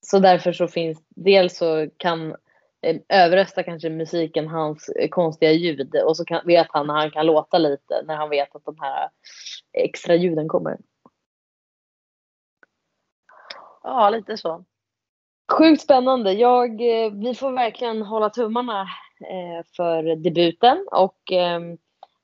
Så 0.00 0.18
därför 0.18 0.52
så 0.52 0.68
finns, 0.68 1.02
dels 1.08 1.56
så 1.56 1.88
kan 1.96 2.36
eh, 2.82 2.96
överrösta 3.08 3.62
kanske 3.62 3.90
musiken 3.90 4.48
hans 4.48 4.88
eh, 4.88 5.08
konstiga 5.08 5.52
ljud 5.52 5.96
och 5.96 6.16
så 6.16 6.24
kan, 6.24 6.46
vet 6.46 6.66
han 6.70 6.86
när 6.86 6.94
han 6.94 7.10
kan 7.10 7.26
låta 7.26 7.58
lite 7.58 8.02
när 8.04 8.16
han 8.16 8.30
vet 8.30 8.56
att 8.56 8.64
de 8.64 8.76
här 8.80 9.08
extra 9.72 10.14
ljuden 10.14 10.48
kommer. 10.48 10.78
Ja 13.82 14.10
lite 14.10 14.36
så. 14.36 14.64
Sjukt 15.52 15.82
spännande. 15.82 16.32
Jag, 16.32 16.70
eh, 16.70 17.12
vi 17.12 17.34
får 17.34 17.52
verkligen 17.52 18.02
hålla 18.02 18.30
tummarna 18.30 18.80
eh, 19.20 19.66
för 19.76 20.16
debuten 20.16 20.86
och 20.90 21.32
eh, 21.32 21.60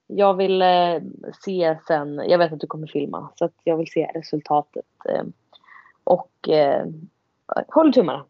jag 0.07 0.35
vill 0.35 0.63
eh, 0.63 1.01
se 1.45 1.79
sen, 1.87 2.23
jag 2.29 2.39
vet 2.39 2.53
att 2.53 2.61
du 2.61 2.67
kommer 2.67 2.87
filma, 2.87 3.33
så 3.35 3.51
jag 3.65 3.77
vill 3.77 3.91
se 3.91 4.11
resultatet. 4.15 4.87
Eh, 5.09 5.25
och 6.05 6.49
håller 7.69 7.93
tummarna. 7.93 8.27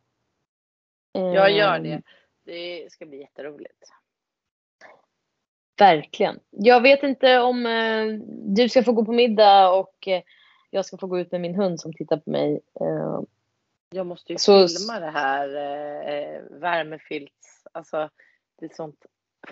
Jag 1.12 1.53
gör 1.53 1.78
det. 1.78 2.03
Det 2.45 2.93
ska 2.93 3.07
bli 3.07 3.20
jätteroligt. 3.20 3.84
Verkligen. 5.78 6.40
Jag 6.51 6.80
vet 6.80 7.03
inte 7.03 7.40
om 7.40 7.64
du 8.28 8.68
ska 8.68 8.82
få 8.82 8.93
gå 8.93 9.05
på 9.05 9.12
middag 9.12 9.70
och 9.70 10.09
jag 10.70 10.84
ska 10.84 10.97
få 10.97 11.07
gå 11.07 11.18
ut 11.18 11.32
med 11.32 11.40
min 11.40 11.55
hund 11.55 11.80
som 11.80 11.93
tittar 11.93 12.16
på 12.16 12.30
mig. 12.30 12.61
Jag 13.93 14.07
måste 14.07 14.32
ju 14.32 14.38
Så- 14.38 14.68
filma 14.68 15.01
det 15.01 15.11
här 15.11 15.49
eh, 15.49 16.40
värmefilts, 16.51 17.66
alltså 17.72 18.09
det 18.59 18.64
är 18.66 18.70
ett 18.70 18.76
sånt 18.76 19.07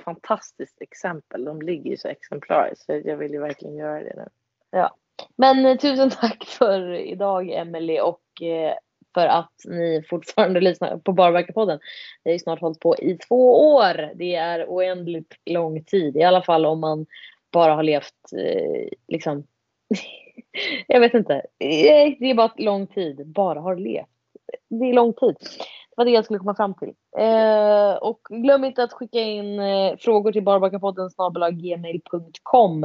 fantastiskt 0.04 0.80
exempel. 0.80 1.44
De 1.44 1.62
ligger 1.62 1.90
ju 1.90 1.96
så 1.96 2.08
exemplariskt 2.08 2.84
så 2.84 3.02
jag 3.04 3.16
vill 3.16 3.32
ju 3.32 3.40
verkligen 3.40 3.76
göra 3.76 4.02
det 4.02 4.14
nu. 4.16 4.28
Men 5.36 5.66
eh, 5.66 5.76
tusen 5.76 6.10
tack 6.20 6.44
för 6.44 6.94
idag 6.94 7.50
Emelie 7.50 8.00
och 8.00 8.42
eh, 8.42 8.74
för 9.14 9.26
att 9.26 9.52
ni 9.64 10.02
fortfarande 10.08 10.60
lyssnar 10.60 10.96
på 10.98 11.12
Barverkarpodden. 11.12 11.78
Vi 12.24 12.30
har 12.30 12.32
ju 12.32 12.38
snart 12.38 12.60
hållit 12.60 12.80
på 12.80 12.96
i 12.96 13.18
två 13.18 13.74
år. 13.74 14.12
Det 14.14 14.34
är 14.34 14.66
oändligt 14.68 15.34
lång 15.46 15.84
tid. 15.84 16.16
I 16.16 16.22
alla 16.22 16.42
fall 16.42 16.66
om 16.66 16.80
man 16.80 17.06
bara 17.52 17.74
har 17.74 17.82
levt 17.82 18.32
eh, 18.36 18.88
liksom. 19.08 19.46
jag 20.86 21.00
vet 21.00 21.14
inte. 21.14 21.42
Det 21.58 22.30
är 22.30 22.34
bara 22.34 22.52
lång 22.56 22.86
tid. 22.86 23.26
Bara 23.26 23.60
har 23.60 23.76
levt. 23.76 24.09
Det 24.70 24.84
är 24.84 24.94
lång 24.94 25.12
tid. 25.12 25.36
Det 25.40 25.94
var 25.96 26.04
det 26.04 26.10
jag 26.10 26.24
skulle 26.24 26.38
komma 26.38 26.54
fram 26.54 26.74
till. 26.74 26.92
Eh, 27.18 27.94
och 27.94 28.20
glöm 28.30 28.64
inte 28.64 28.82
att 28.82 28.92
skicka 28.92 29.20
in 29.20 29.60
eh, 29.60 29.96
frågor 29.96 30.32
till 30.32 30.44
barbakapodden 30.44 31.10
gmail.com 31.52 32.84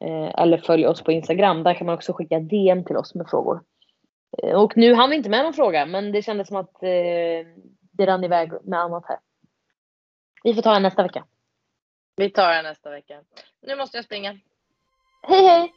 eh, 0.00 0.40
eller 0.40 0.58
följ 0.58 0.86
oss 0.86 1.02
på 1.02 1.12
Instagram. 1.12 1.62
Där 1.62 1.74
kan 1.74 1.86
man 1.86 1.94
också 1.94 2.12
skicka 2.12 2.40
DM 2.40 2.84
till 2.84 2.96
oss 2.96 3.14
med 3.14 3.26
frågor. 3.30 3.62
Eh, 4.42 4.62
och 4.62 4.76
nu 4.76 4.94
hann 4.94 5.10
vi 5.10 5.16
inte 5.16 5.30
med 5.30 5.44
någon 5.44 5.54
fråga, 5.54 5.86
men 5.86 6.12
det 6.12 6.22
kändes 6.22 6.48
som 6.48 6.56
att 6.56 6.82
eh, 6.82 7.46
det 7.92 8.06
rann 8.06 8.24
iväg 8.24 8.52
med 8.64 8.80
annat 8.80 9.04
här. 9.08 9.18
Vi 10.44 10.54
får 10.54 10.62
ta 10.62 10.72
den 10.72 10.82
nästa 10.82 11.02
vecka. 11.02 11.24
Vi 12.16 12.30
tar 12.30 12.54
den 12.54 12.64
nästa 12.64 12.90
vecka. 12.90 13.20
Nu 13.62 13.76
måste 13.76 13.98
jag 13.98 14.04
springa. 14.04 14.38
Hej 15.22 15.46
hej! 15.46 15.72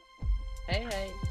Hej 0.68 0.86
hej! 0.90 1.27